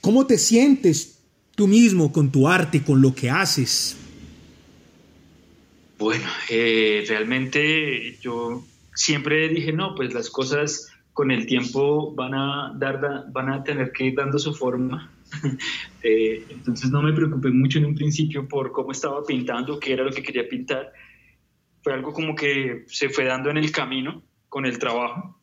¿cómo 0.02 0.26
te 0.26 0.38
sientes 0.38 1.20
tú 1.56 1.68
mismo 1.68 2.12
con 2.12 2.32
tu 2.32 2.48
arte, 2.48 2.84
con 2.84 3.02
lo 3.02 3.14
que 3.14 3.30
haces? 3.30 3.96
Bueno, 6.00 6.26
eh, 6.50 7.06
realmente 7.08 8.18
yo 8.22 8.66
siempre 8.96 9.50
dije, 9.50 9.72
no, 9.72 9.96
pues 9.96 10.14
las 10.14 10.30
cosas 10.30 10.89
con 11.20 11.32
el 11.32 11.46
tiempo 11.46 12.16
van 12.16 12.34
a, 12.34 12.72
dar, 12.78 13.26
van 13.30 13.50
a 13.50 13.62
tener 13.62 13.92
que 13.92 14.06
ir 14.06 14.16
dando 14.16 14.40
su 14.40 14.54
forma. 14.54 15.12
Eh, 16.02 16.46
entonces 16.50 16.90
no 16.92 17.02
me 17.02 17.12
preocupé 17.12 17.50
mucho 17.50 17.78
en 17.78 17.86
un 17.88 17.94
principio 17.94 18.48
por 18.48 18.72
cómo 18.72 18.94
estaba 18.94 19.22
pintando, 19.26 19.78
qué 19.78 19.92
era 19.92 20.06
lo 20.06 20.12
que 20.12 20.24
quería 20.24 20.48
pintar. 20.48 20.94
Fue 21.84 21.92
algo 21.92 22.14
como 22.14 22.34
que 22.34 22.86
se 22.88 23.10
fue 23.10 23.26
dando 23.26 23.50
en 23.50 23.58
el 23.58 23.70
camino 23.70 24.24
con 24.48 24.66
el 24.66 24.80
trabajo. 24.80 25.38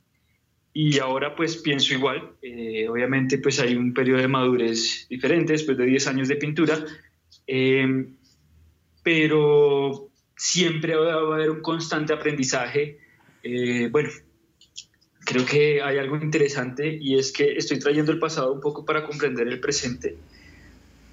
Y 0.73 0.99
ahora 0.99 1.37
pues 1.37 1.59
pienso 1.59 1.93
igual. 1.93 2.33
Eh, 2.41 2.89
obviamente 2.89 3.37
pues 3.37 3.61
hay 3.61 3.77
un 3.77 3.93
periodo 3.93 4.23
de 4.23 4.29
madurez 4.29 5.07
diferente 5.11 5.53
después 5.53 5.77
de 5.77 5.85
10 5.85 6.07
años 6.07 6.29
de 6.29 6.37
pintura. 6.37 6.83
Eh, 7.47 8.07
pero 9.03 10.09
siempre 10.35 10.97
va 10.97 11.13
a 11.13 11.35
haber 11.35 11.51
un 11.51 11.61
constante 11.61 12.15
aprendizaje. 12.15 12.99
bueno, 13.91 14.09
creo 15.27 15.45
que 15.45 15.83
hay 15.83 15.99
algo 15.99 16.17
interesante 16.17 16.99
y 17.01 17.19
es 17.19 17.33
que 17.33 17.57
estoy 17.57 17.81
trayendo 17.81 18.13
el 18.13 18.19
pasado 18.19 18.53
un 18.53 18.61
poco 18.61 18.85
para 18.85 19.05
comprender 19.05 19.49
el 19.49 19.61
presente, 19.61 20.17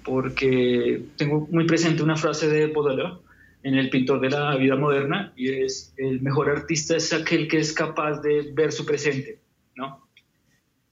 porque 0.04 1.02
tengo 1.16 1.46
muy 1.50 1.66
presente 1.66 2.02
una 2.02 2.16
frase 2.16 2.48
de 2.48 2.68
Baudelaire 2.68 3.18
en 3.64 3.74
El 3.74 3.88
pintor 3.88 4.20
de 4.20 4.30
la 4.30 4.56
vida 4.56 4.76
moderna 4.76 5.32
y 5.36 5.48
es 5.48 5.94
el 5.96 6.20
mejor 6.20 6.50
artista 6.50 6.96
es 6.96 7.12
aquel 7.12 7.48
que 7.48 7.58
es 7.58 7.72
capaz 7.72 8.20
de 8.20 8.52
ver 8.52 8.72
su 8.72 8.84
presente, 8.84 9.38
¿no? 9.74 10.06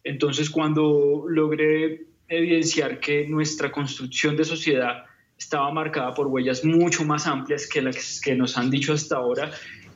Entonces 0.03 0.51
cuando 0.51 1.27
logré 1.29 2.07
evidenciar 2.29 2.99
que 2.99 3.29
nuestra 3.29 3.71
construcción 3.71 4.37
de 4.37 4.45
sociedad 4.45 5.05
estaba 5.39 5.71
marcada 5.71 6.15
por 6.15 6.29
huellas 6.29 6.65
mucho 6.65 7.05
más 7.05 7.27
amplias 7.27 7.69
que 7.69 7.83
las 7.83 8.21
que 8.21 8.35
nos 8.35 8.57
han 8.57 8.71
dicho 8.71 8.95
hasta 8.95 9.17
ahora 9.17 9.51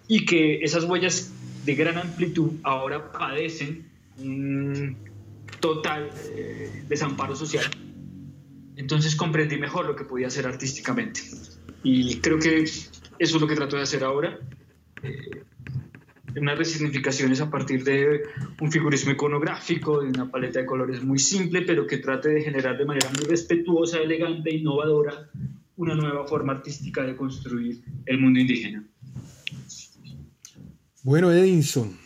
y 0.07 0.27
que 0.27 0.59
esas 0.61 0.85
huellas 0.85 1.33
de 1.66 1.74
gran 1.74 1.98
amplitud 1.98 2.52
ahora 2.62 3.11
padecen 3.11 3.85
un 4.18 4.96
total 5.61 6.11
eh, 6.31 6.85
desamparo 6.88 7.35
social. 7.35 7.64
Entonces 8.76 9.16
comprendí 9.16 9.57
mejor 9.57 9.87
lo 9.87 9.96
que 9.96 10.05
podía 10.05 10.29
hacer 10.29 10.46
artísticamente. 10.46 11.20
Y 11.83 12.16
creo 12.20 12.38
que 12.38 12.62
eso 12.62 12.90
es 13.18 13.40
lo 13.40 13.46
que 13.48 13.57
trato 13.57 13.76
de 13.76 13.83
hacer 13.83 14.05
ahora. 14.05 14.38
Eh, 15.02 15.42
unas 16.37 16.59
resignificaciones 16.59 17.40
a 17.40 17.50
partir 17.50 17.83
de 17.83 18.22
un 18.61 18.70
figurismo 18.70 19.12
iconográfico, 19.12 20.02
de 20.02 20.09
una 20.09 20.31
paleta 20.31 20.61
de 20.61 20.66
colores 20.66 21.02
muy 21.02 21.18
simple, 21.18 21.62
pero 21.62 21.87
que 21.87 21.98
trate 21.98 22.29
de 22.29 22.42
generar 22.42 22.76
de 22.76 22.85
manera 22.85 23.09
muy 23.16 23.24
respetuosa, 23.24 23.98
elegante, 23.98 24.55
innovadora, 24.55 25.31
una 25.76 25.94
nueva 25.94 26.26
forma 26.26 26.52
artística 26.52 27.02
de 27.02 27.16
construir 27.16 27.81
el 28.05 28.18
mundo 28.18 28.38
indígena. 28.38 28.85
Bueno, 31.07 31.31
Edinson, 31.31 31.97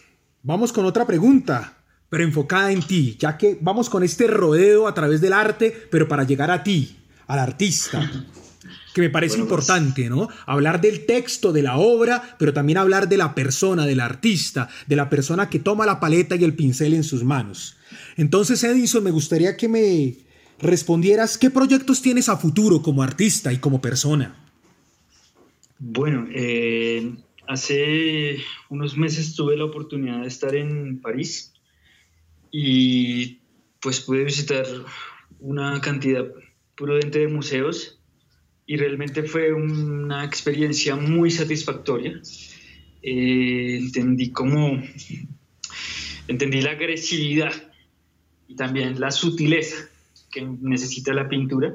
vamos 0.43 0.75
con 0.75 0.85
otra 0.85 1.07
pregunta, 1.07 1.79
pero 2.11 2.23
enfocada 2.23 2.71
en 2.71 2.83
ti, 2.83 3.17
ya 3.19 3.39
que 3.39 3.57
vamos 3.59 3.89
con 3.89 4.03
este 4.03 4.27
rodeo 4.27 4.87
a 4.87 4.93
través 4.93 5.23
del 5.23 5.33
arte, 5.33 5.75
pero 5.91 6.07
para 6.07 6.25
llegar 6.25 6.51
a 6.51 6.63
ti, 6.63 6.99
al 7.27 7.39
artista, 7.39 8.13
que 8.95 9.01
me 9.01 9.09
parece 9.09 9.37
pues. 9.37 9.45
importante, 9.45 10.11
¿no? 10.11 10.29
Hablar 10.45 10.83
del 10.83 11.07
texto, 11.07 11.51
de 11.51 11.63
la 11.63 11.79
obra, 11.79 12.37
pero 12.39 12.53
también 12.53 12.77
hablar 12.77 13.09
de 13.09 13.17
la 13.17 13.35
persona, 13.35 13.87
del 13.87 14.01
artista, 14.01 14.69
de 14.87 14.97
la 14.97 15.09
persona 15.09 15.49
que 15.49 15.61
toma 15.61 15.87
la 15.87 15.99
paleta 15.99 16.37
y 16.37 16.45
el 16.45 16.53
pincel 16.53 16.93
en 16.93 17.03
sus 17.03 17.25
manos. 17.25 17.79
Entonces, 18.19 18.63
Edinson, 18.65 19.03
me 19.03 19.13
gustaría 19.13 19.57
que 19.57 19.67
me 19.67 20.17
respondieras 20.59 21.39
qué 21.39 21.49
proyectos 21.49 22.03
tienes 22.03 22.29
a 22.29 22.37
futuro 22.37 22.83
como 22.83 23.03
artista 23.03 23.51
y 23.51 23.57
como 23.57 23.81
persona. 23.81 24.37
Bueno, 25.79 26.27
eh, 26.35 27.15
Hace 27.51 28.37
unos 28.69 28.97
meses 28.97 29.35
tuve 29.35 29.57
la 29.57 29.65
oportunidad 29.65 30.21
de 30.21 30.29
estar 30.29 30.55
en 30.55 31.01
París 31.01 31.53
y 32.53 33.41
pues 33.81 33.99
pude 33.99 34.23
visitar 34.23 34.65
una 35.41 35.81
cantidad 35.81 36.33
prudente 36.77 37.19
de 37.19 37.27
museos 37.27 38.01
y 38.67 38.77
realmente 38.77 39.25
fue 39.25 39.53
una 39.53 40.25
experiencia 40.25 40.95
muy 40.95 41.33
satisfactoria. 41.33 42.21
Eh, 43.03 43.79
entendí 43.81 44.31
cómo, 44.31 44.81
entendí 46.29 46.61
la 46.61 46.71
agresividad 46.71 47.53
y 48.47 48.55
también 48.55 49.01
la 49.01 49.11
sutileza 49.11 49.91
que 50.31 50.43
necesita 50.43 51.13
la 51.13 51.29
pintura. 51.29 51.75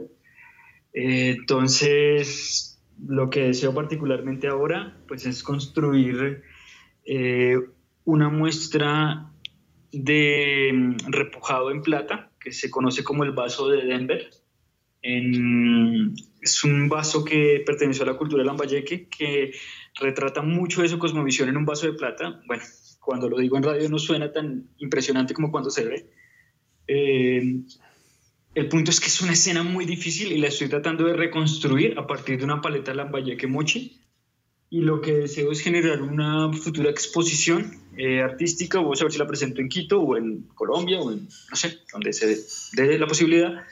Eh, 0.93 1.35
entonces, 1.38 2.74
lo 3.03 3.29
que 3.29 3.47
deseo 3.47 3.73
particularmente 3.73 4.47
ahora 4.47 4.97
pues 5.08 5.25
es 5.25 5.43
construir 5.43 6.43
eh, 7.05 7.58
una 8.05 8.29
muestra 8.29 9.31
de 9.91 10.71
mm, 10.73 11.12
repujado 11.12 11.71
en 11.71 11.81
plata 11.81 12.31
que 12.39 12.51
se 12.51 12.69
conoce 12.69 13.03
como 13.03 13.23
el 13.23 13.31
vaso 13.31 13.69
de 13.69 13.86
Denver. 13.86 14.29
es 15.01 16.63
un 16.63 16.89
vaso 16.89 17.23
que 17.23 17.63
perteneció 17.65 18.03
a 18.03 18.08
la 18.08 18.17
cultura 18.17 18.43
Lambayeque 18.43 19.08
que 19.08 19.51
retrata 19.99 20.41
mucho 20.41 20.81
de 20.81 20.89
su 20.89 20.99
cosmovisión 20.99 21.49
en 21.49 21.58
un 21.58 21.65
vaso 21.65 21.88
de 21.88 21.93
plata. 21.93 22.41
Bueno, 22.47 22.63
cuando 22.99 23.29
lo 23.29 23.38
digo 23.38 23.58
en 23.58 23.63
radio 23.63 23.89
no 23.89 23.99
suena 23.99 24.31
tan 24.31 24.69
impresionante 24.77 25.34
como 25.34 25.51
cuando 25.51 25.69
se 25.69 25.86
ve. 25.86 26.10
Eh, 26.88 27.62
el 28.55 28.69
punto 28.69 28.89
es 28.89 29.01
que 29.01 29.07
es 29.07 29.21
una 29.21 29.33
escena 29.33 29.63
muy 29.63 29.85
difícil 29.85 30.31
y 30.31 30.37
la 30.37 30.47
estoy 30.47 30.69
tratando 30.69 31.05
de 31.05 31.13
reconstruir 31.13 31.99
a 31.99 32.07
partir 32.07 32.37
de 32.37 32.45
una 32.45 32.61
paleta 32.61 32.93
Lambayeque 32.93 33.47
Mochi. 33.47 34.01
Y 34.69 34.81
lo 34.81 35.01
que 35.01 35.13
deseo 35.13 35.51
es 35.51 35.61
generar 35.61 36.01
una 36.01 36.51
futura 36.51 36.89
exposición 36.89 37.79
eh, 37.97 38.21
artística. 38.21 38.79
Voy 38.79 38.97
a 38.99 39.03
ver 39.03 39.11
si 39.11 39.19
la 39.19 39.27
presento 39.27 39.61
en 39.61 39.69
Quito 39.69 40.01
o 40.01 40.17
en 40.17 40.43
Colombia 40.55 40.99
o 40.99 41.11
en, 41.11 41.27
no 41.49 41.55
sé, 41.55 41.79
donde 41.91 42.13
se 42.13 42.45
dé 42.73 42.97
la 42.97 43.07
posibilidad 43.07 43.63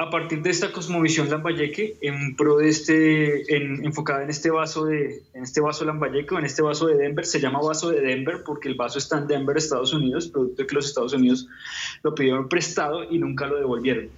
a 0.00 0.08
partir 0.08 0.40
de 0.40 0.48
esta 0.48 0.72
cosmovisión 0.72 1.28
lambayeque 1.28 1.98
en 2.00 2.34
pro 2.34 2.56
de 2.56 2.70
este, 2.70 3.54
enfocada 3.84 4.22
en 4.22 4.30
este 4.30 4.50
vaso 4.50 4.86
de, 4.86 5.24
en 5.34 5.42
este 5.42 5.60
vaso 5.60 5.84
lambayeque 5.84 6.34
o 6.34 6.38
en 6.38 6.46
este 6.46 6.62
vaso 6.62 6.86
de 6.86 6.96
Denver, 6.96 7.26
se 7.26 7.38
llama 7.38 7.60
vaso 7.60 7.90
de 7.90 8.00
Denver 8.00 8.42
porque 8.42 8.70
el 8.70 8.76
vaso 8.76 8.98
está 8.98 9.18
en 9.18 9.26
Denver, 9.26 9.58
Estados 9.58 9.92
Unidos, 9.92 10.28
producto 10.28 10.62
de 10.62 10.66
que 10.66 10.74
los 10.74 10.86
Estados 10.86 11.12
Unidos 11.12 11.48
lo 12.02 12.14
pidieron 12.14 12.48
prestado 12.48 13.04
y 13.12 13.18
nunca 13.18 13.46
lo 13.46 13.58
devolvieron. 13.58 14.08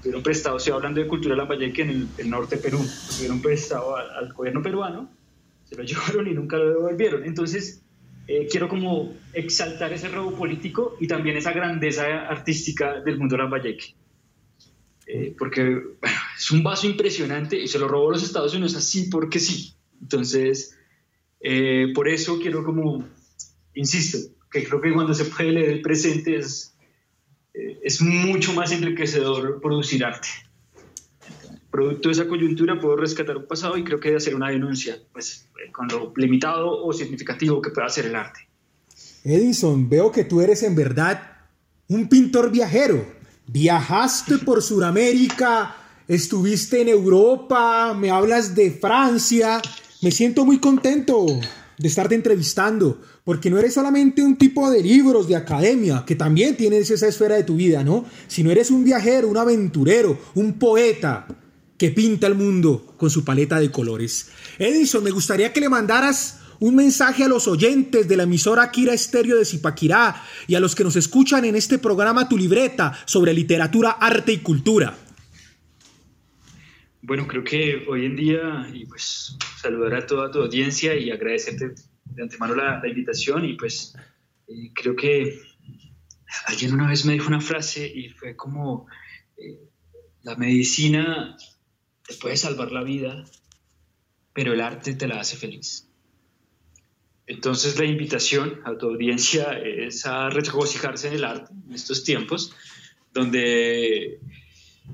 Pidieron 0.00 0.22
prestado, 0.22 0.58
estoy 0.58 0.74
hablando 0.74 1.00
de 1.00 1.08
cultura 1.08 1.34
lambayeque 1.34 1.82
en 1.82 2.08
el, 2.18 2.30
norte 2.30 2.54
de 2.54 2.62
Perú, 2.62 2.78
lo 2.78 3.14
pidieron 3.16 3.42
prestado 3.42 3.96
al, 3.96 4.32
gobierno 4.34 4.62
peruano, 4.62 5.10
se 5.64 5.74
lo 5.74 5.82
llevaron 5.82 6.28
y 6.28 6.34
nunca 6.34 6.56
lo 6.56 6.68
devolvieron. 6.68 7.24
Entonces, 7.24 7.82
eh, 8.28 8.46
quiero 8.48 8.68
como 8.68 9.12
exaltar 9.32 9.92
ese 9.92 10.06
robo 10.06 10.36
político 10.36 10.96
y 11.00 11.08
también 11.08 11.36
esa 11.36 11.50
grandeza 11.50 12.28
artística 12.28 13.00
del 13.00 13.18
mundo 13.18 13.36
lambayeque. 13.36 13.96
Eh, 15.06 15.34
porque 15.36 15.82
es 16.36 16.50
un 16.50 16.62
vaso 16.62 16.86
impresionante 16.86 17.60
y 17.60 17.68
se 17.68 17.78
lo 17.78 17.88
robó 17.88 18.10
los 18.10 18.22
Estados 18.22 18.54
Unidos 18.54 18.76
así 18.76 19.04
porque 19.04 19.38
sí. 19.38 19.74
Entonces, 20.00 20.76
eh, 21.40 21.88
por 21.94 22.08
eso 22.08 22.38
quiero 22.38 22.64
como, 22.64 23.04
insisto, 23.74 24.18
que 24.50 24.64
creo 24.64 24.80
que 24.80 24.92
cuando 24.92 25.14
se 25.14 25.24
puede 25.24 25.52
leer 25.52 25.70
el 25.70 25.82
presente 25.82 26.36
es, 26.36 26.74
eh, 27.54 27.78
es 27.82 28.00
mucho 28.00 28.52
más 28.52 28.72
enriquecedor 28.72 29.60
producir 29.60 30.04
arte. 30.04 30.28
Producto 31.70 32.08
de 32.08 32.12
esa 32.12 32.28
coyuntura 32.28 32.78
puedo 32.78 32.96
rescatar 32.96 33.36
un 33.36 33.46
pasado 33.46 33.78
y 33.78 33.84
creo 33.84 33.98
que 33.98 34.08
debe 34.08 34.18
hacer 34.18 34.34
una 34.34 34.50
denuncia, 34.50 34.98
pues 35.12 35.48
con 35.72 35.88
lo 35.88 36.12
limitado 36.16 36.84
o 36.84 36.92
significativo 36.92 37.62
que 37.62 37.70
pueda 37.70 37.86
hacer 37.86 38.06
el 38.06 38.14
arte. 38.14 38.40
Edison, 39.24 39.88
veo 39.88 40.12
que 40.12 40.24
tú 40.24 40.42
eres 40.42 40.62
en 40.64 40.74
verdad 40.74 41.38
un 41.88 42.08
pintor 42.08 42.50
viajero 42.50 43.21
Viajaste 43.46 44.38
por 44.38 44.62
Sudamérica 44.62 45.76
estuviste 46.08 46.80
en 46.80 46.88
Europa, 46.88 47.94
me 47.94 48.10
hablas 48.10 48.54
de 48.54 48.70
Francia. 48.70 49.60
Me 50.00 50.10
siento 50.10 50.44
muy 50.44 50.58
contento 50.58 51.26
de 51.78 51.88
estarte 51.88 52.14
entrevistando, 52.14 53.00
porque 53.24 53.50
no 53.50 53.58
eres 53.58 53.74
solamente 53.74 54.22
un 54.22 54.36
tipo 54.36 54.70
de 54.70 54.82
libros, 54.82 55.26
de 55.28 55.36
academia, 55.36 56.04
que 56.06 56.14
también 56.14 56.56
tienes 56.56 56.90
esa 56.90 57.08
esfera 57.08 57.36
de 57.36 57.44
tu 57.44 57.56
vida, 57.56 57.82
¿no? 57.82 58.04
Sino 58.28 58.50
eres 58.50 58.70
un 58.70 58.84
viajero, 58.84 59.28
un 59.28 59.36
aventurero, 59.36 60.18
un 60.34 60.58
poeta 60.58 61.26
que 61.76 61.90
pinta 61.90 62.28
el 62.28 62.36
mundo 62.36 62.94
con 62.96 63.10
su 63.10 63.24
paleta 63.24 63.58
de 63.58 63.72
colores. 63.72 64.28
Edison, 64.58 65.02
me 65.02 65.10
gustaría 65.10 65.52
que 65.52 65.60
le 65.60 65.68
mandaras 65.68 66.41
un 66.62 66.76
mensaje 66.76 67.24
a 67.24 67.28
los 67.28 67.48
oyentes 67.48 68.06
de 68.06 68.16
la 68.16 68.22
emisora 68.22 68.70
Kira 68.70 68.94
Estéreo 68.94 69.36
de 69.36 69.44
Zipaquirá 69.44 70.22
y 70.46 70.54
a 70.54 70.60
los 70.60 70.76
que 70.76 70.84
nos 70.84 70.94
escuchan 70.94 71.44
en 71.44 71.56
este 71.56 71.76
programa 71.78 72.28
Tu 72.28 72.38
Libreta 72.38 72.96
sobre 73.04 73.34
literatura, 73.34 73.90
arte 73.90 74.32
y 74.32 74.38
cultura. 74.38 74.96
Bueno, 77.00 77.26
creo 77.26 77.42
que 77.42 77.84
hoy 77.88 78.06
en 78.06 78.14
día, 78.14 78.70
y 78.72 78.86
pues 78.86 79.36
saludar 79.60 79.94
a 79.94 80.06
toda 80.06 80.30
tu 80.30 80.40
audiencia 80.40 80.94
y 80.94 81.10
agradecerte 81.10 81.74
de 82.04 82.22
antemano 82.22 82.54
la, 82.54 82.80
invitación 82.86 83.44
y 83.44 83.54
pues 83.54 83.96
eh, 84.46 84.70
creo 84.72 84.94
que 84.94 85.40
alguien 86.46 86.74
una 86.74 86.88
vez 86.88 87.04
me 87.04 87.14
dijo 87.14 87.26
una 87.26 87.40
frase 87.40 87.90
y 87.92 88.10
fue 88.10 88.36
como, 88.36 88.86
eh, 89.36 89.68
la 90.22 90.36
medicina 90.36 91.36
te 92.06 92.14
puede 92.14 92.36
salvar 92.36 92.70
la 92.70 92.84
vida, 92.84 93.24
pero 94.32 94.52
el 94.52 94.60
arte 94.60 94.94
te 94.94 95.08
la 95.08 95.18
hace 95.18 95.36
feliz. 95.36 95.88
Entonces 97.32 97.78
la 97.78 97.86
invitación 97.86 98.60
a 98.64 98.76
tu 98.76 98.90
audiencia 98.90 99.58
es 99.58 100.04
a 100.04 100.28
regocijarse 100.28 101.08
en 101.08 101.14
el 101.14 101.24
arte 101.24 101.50
en 101.66 101.72
estos 101.72 102.04
tiempos, 102.04 102.54
donde 103.14 104.20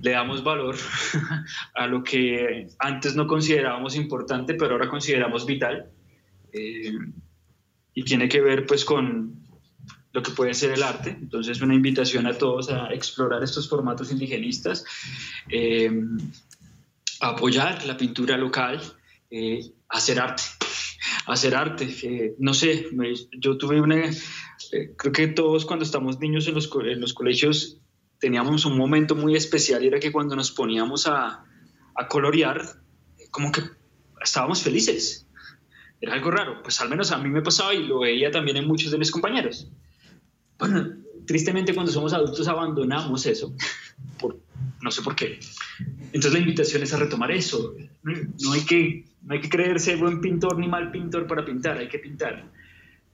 le 0.01 0.11
damos 0.13 0.45
valor 0.45 0.77
a 1.75 1.87
lo 1.89 2.05
que 2.05 2.69
antes 2.79 3.17
no 3.17 3.27
considerábamos 3.27 3.97
importante, 3.97 4.55
pero 4.55 4.75
ahora 4.75 4.89
consideramos 4.89 5.47
vital. 5.47 5.91
Eh, 6.53 6.93
y 7.95 8.05
tiene 8.05 8.29
que 8.29 8.41
ver 8.41 8.65
pues 8.67 8.85
con 8.85 9.43
lo 10.13 10.23
que 10.23 10.31
puede 10.31 10.55
ser 10.55 10.71
el 10.71 10.85
arte. 10.85 11.11
Entonces 11.11 11.61
una 11.61 11.75
invitación 11.75 12.29
a 12.29 12.35
todos 12.35 12.71
a 12.71 12.95
explorar 12.95 13.43
estos 13.43 13.69
formatos 13.69 14.13
indigenistas, 14.13 14.85
eh, 15.51 15.91
a 17.21 17.31
apoyar 17.31 17.85
la 17.85 17.97
pintura 17.97 18.37
local, 18.37 18.81
eh, 19.29 19.73
hacer 19.89 20.21
arte. 20.21 20.45
Hacer 21.27 21.55
arte. 21.55 22.35
no 22.39 22.55
sé, 22.55 22.87
yo 23.39 23.59
tuve 23.59 23.81
una... 23.81 24.11
creo 24.97 25.13
que 25.13 25.29
todos 25.29 25.65
cuando 25.67 25.85
estamos 25.85 26.19
niños 26.19 26.49
en 26.49 26.55
los, 26.55 26.71
en 26.85 27.01
los 27.01 27.15
colegios 27.15 27.79
teníamos 28.19 28.65
un 28.65 28.77
momento 28.77 29.15
muy 29.15 29.37
especial 29.37 29.85
y 29.85 29.89
era 29.89 30.01
que 30.01 30.13
cuando 30.13 30.35
nos 30.35 30.51
poníamos 30.51 31.07
a, 31.07 31.45
a 31.95 32.09
colorear, 32.09 32.63
como 33.31 33.53
que 33.53 33.63
estábamos 34.21 34.63
felices. 34.63 35.27
Era 36.01 36.15
algo 36.15 36.31
raro, 36.31 36.63
pues 36.63 36.81
al 36.81 36.89
menos 36.89 37.11
a 37.11 37.19
mí 37.19 37.29
me 37.29 37.43
pasaba 37.43 37.75
y 37.75 37.85
lo 37.85 38.01
veía 38.01 38.31
también 38.31 38.57
en 38.57 38.67
muchos 38.67 38.91
de 38.91 38.99
mis 38.99 39.11
compañeros. 39.11 39.69
Bueno, 40.59 40.97
tristemente 41.27 41.75
cuando 41.75 41.93
somos 41.93 42.13
adultos 42.13 42.47
abandonamos 42.49 43.27
eso, 43.27 43.55
por, 44.19 44.39
no 44.83 44.91
sé 44.91 45.03
por 45.03 45.15
qué. 45.17 45.39
Entonces 46.13 46.33
la 46.33 46.39
invitación 46.39 46.83
es 46.83 46.93
a 46.93 46.99
retomar 46.99 47.31
eso. 47.31 47.75
No 48.03 48.53
hay, 48.53 48.61
que, 48.63 49.05
no 49.23 49.35
hay 49.35 49.41
que 49.41 49.49
creerse 49.49 49.97
buen 49.97 50.21
pintor 50.21 50.59
ni 50.59 50.69
mal 50.69 50.91
pintor 50.91 51.27
para 51.27 51.45
pintar, 51.45 51.79
hay 51.79 51.89
que 51.89 51.99
pintar. 51.99 52.51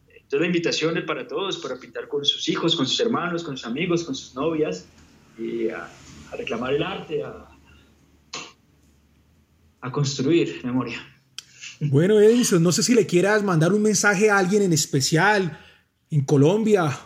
Entonces 0.09 0.41
la 0.41 0.47
invitación 0.47 0.97
es 0.97 1.05
para 1.05 1.27
todos, 1.27 1.59
para 1.59 1.77
pintar 1.77 2.09
con 2.09 2.25
sus 2.25 2.49
hijos, 2.49 2.77
con 2.77 2.87
sus 2.87 2.99
hermanos, 3.01 3.43
con 3.43 3.57
sus 3.57 3.67
amigos, 3.67 4.05
con 4.05 4.15
sus 4.15 4.35
novias, 4.35 4.87
y 5.39 5.69
a, 5.69 5.91
reclamar 6.37 6.75
el 6.75 6.83
arte, 6.83 7.23
a, 7.23 7.51
construir 9.93 10.63
memoria. 10.65 10.99
Bueno, 11.79 12.19
Edison, 12.19 12.63
no 12.63 12.73
sé 12.73 12.83
si 12.83 12.95
le 12.95 13.07
quieras 13.07 13.43
mandar 13.43 13.75
un 13.75 13.83
mensaje 13.83 14.31
a 14.31 14.39
alguien 14.39 14.63
en 14.63 14.73
especial 14.73 15.61
en 16.11 16.25
Colombia, 16.25 16.99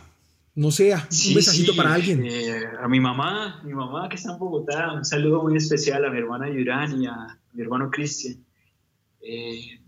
no 0.59 0.73
sé, 0.73 0.93
un 0.93 1.35
mensajito 1.35 1.77
para 1.77 1.95
alguien. 1.95 2.27
Eh, 2.27 2.65
a 2.81 2.89
mi 2.89 2.99
mamá, 2.99 3.63
mi 3.65 3.73
mamá 3.73 4.09
que 4.09 4.17
está 4.17 4.33
en 4.33 4.41
Bogotá, 4.41 4.93
un 4.93 5.05
saludo 5.05 5.41
muy 5.45 5.57
especial 5.57 6.05
a 6.05 6.11
mi 6.11 6.19
hermana 6.19 6.51
Yurani, 6.51 7.07
a 7.07 7.39
mi 7.53 7.63
hermano 7.63 7.89
Cristian. 7.93 8.45
Eh, 9.21 9.81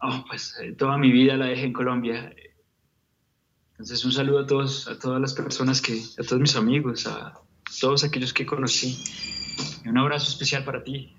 oh, 0.00 0.24
pues 0.26 0.56
eh, 0.62 0.72
toda 0.72 0.96
mi 0.96 1.12
vida 1.12 1.36
la 1.36 1.46
dejé 1.46 1.64
en 1.64 1.74
Colombia. 1.74 2.34
Entonces 3.72 4.02
un 4.06 4.12
saludo 4.12 4.38
a 4.38 4.46
todos, 4.46 4.88
a 4.88 4.98
todas 4.98 5.20
las 5.20 5.34
personas 5.34 5.82
que, 5.82 6.00
a 6.18 6.22
todos 6.22 6.40
mis 6.40 6.56
amigos, 6.56 7.06
a 7.06 7.34
todos 7.78 8.04
aquellos 8.04 8.32
que 8.32 8.46
conocí. 8.46 8.98
Y 9.84 9.88
un 9.90 9.98
abrazo 9.98 10.30
especial 10.30 10.64
para 10.64 10.82
ti. 10.82 11.14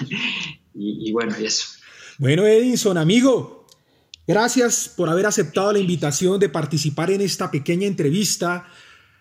y, 0.74 1.12
bueno, 1.12 1.32
y 1.40 1.44
eso. 1.44 1.78
Bueno, 2.18 2.44
Edison, 2.44 2.98
amigo, 2.98 3.59
gracias 4.30 4.88
por 4.88 5.08
haber 5.08 5.26
aceptado 5.26 5.72
la 5.72 5.80
invitación 5.80 6.38
de 6.38 6.48
participar 6.48 7.10
en 7.10 7.20
esta 7.20 7.50
pequeña 7.50 7.88
entrevista 7.88 8.64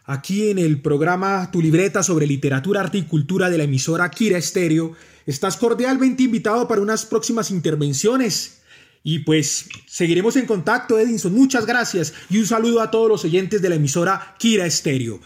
aquí 0.05 0.51
en 0.51 0.59
el 0.59 0.83
programa 0.83 1.49
Tu 1.51 1.63
Libreta 1.63 2.03
sobre 2.03 2.27
Literatura, 2.27 2.81
Arte 2.81 2.99
y 2.99 3.03
Cultura 3.03 3.49
de 3.49 3.57
la 3.57 3.63
emisora 3.63 4.11
Kira 4.11 4.37
Estéreo. 4.37 4.93
Estás 5.25 5.57
cordialmente 5.57 6.21
invitado 6.21 6.67
para 6.67 6.81
unas 6.81 7.07
próximas 7.07 7.49
intervenciones 7.49 8.61
y 9.03 9.19
pues 9.19 9.67
seguiremos 9.87 10.35
en 10.35 10.45
contacto, 10.45 10.99
Edinson. 10.99 11.33
Muchas 11.33 11.65
gracias 11.65 12.13
y 12.29 12.37
un 12.37 12.45
saludo 12.45 12.79
a 12.79 12.91
todos 12.91 13.09
los 13.09 13.25
oyentes 13.25 13.63
de 13.63 13.69
la 13.69 13.75
emisora 13.75 14.35
Kira 14.37 14.67
Estéreo. 14.67 15.19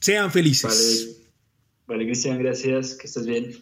Sean 0.00 0.30
felices. 0.30 1.16
Vale, 1.88 1.98
vale 1.98 2.04
Cristian, 2.04 2.38
gracias. 2.38 2.94
Que 2.94 3.08
estés 3.08 3.26
bien. 3.26 3.56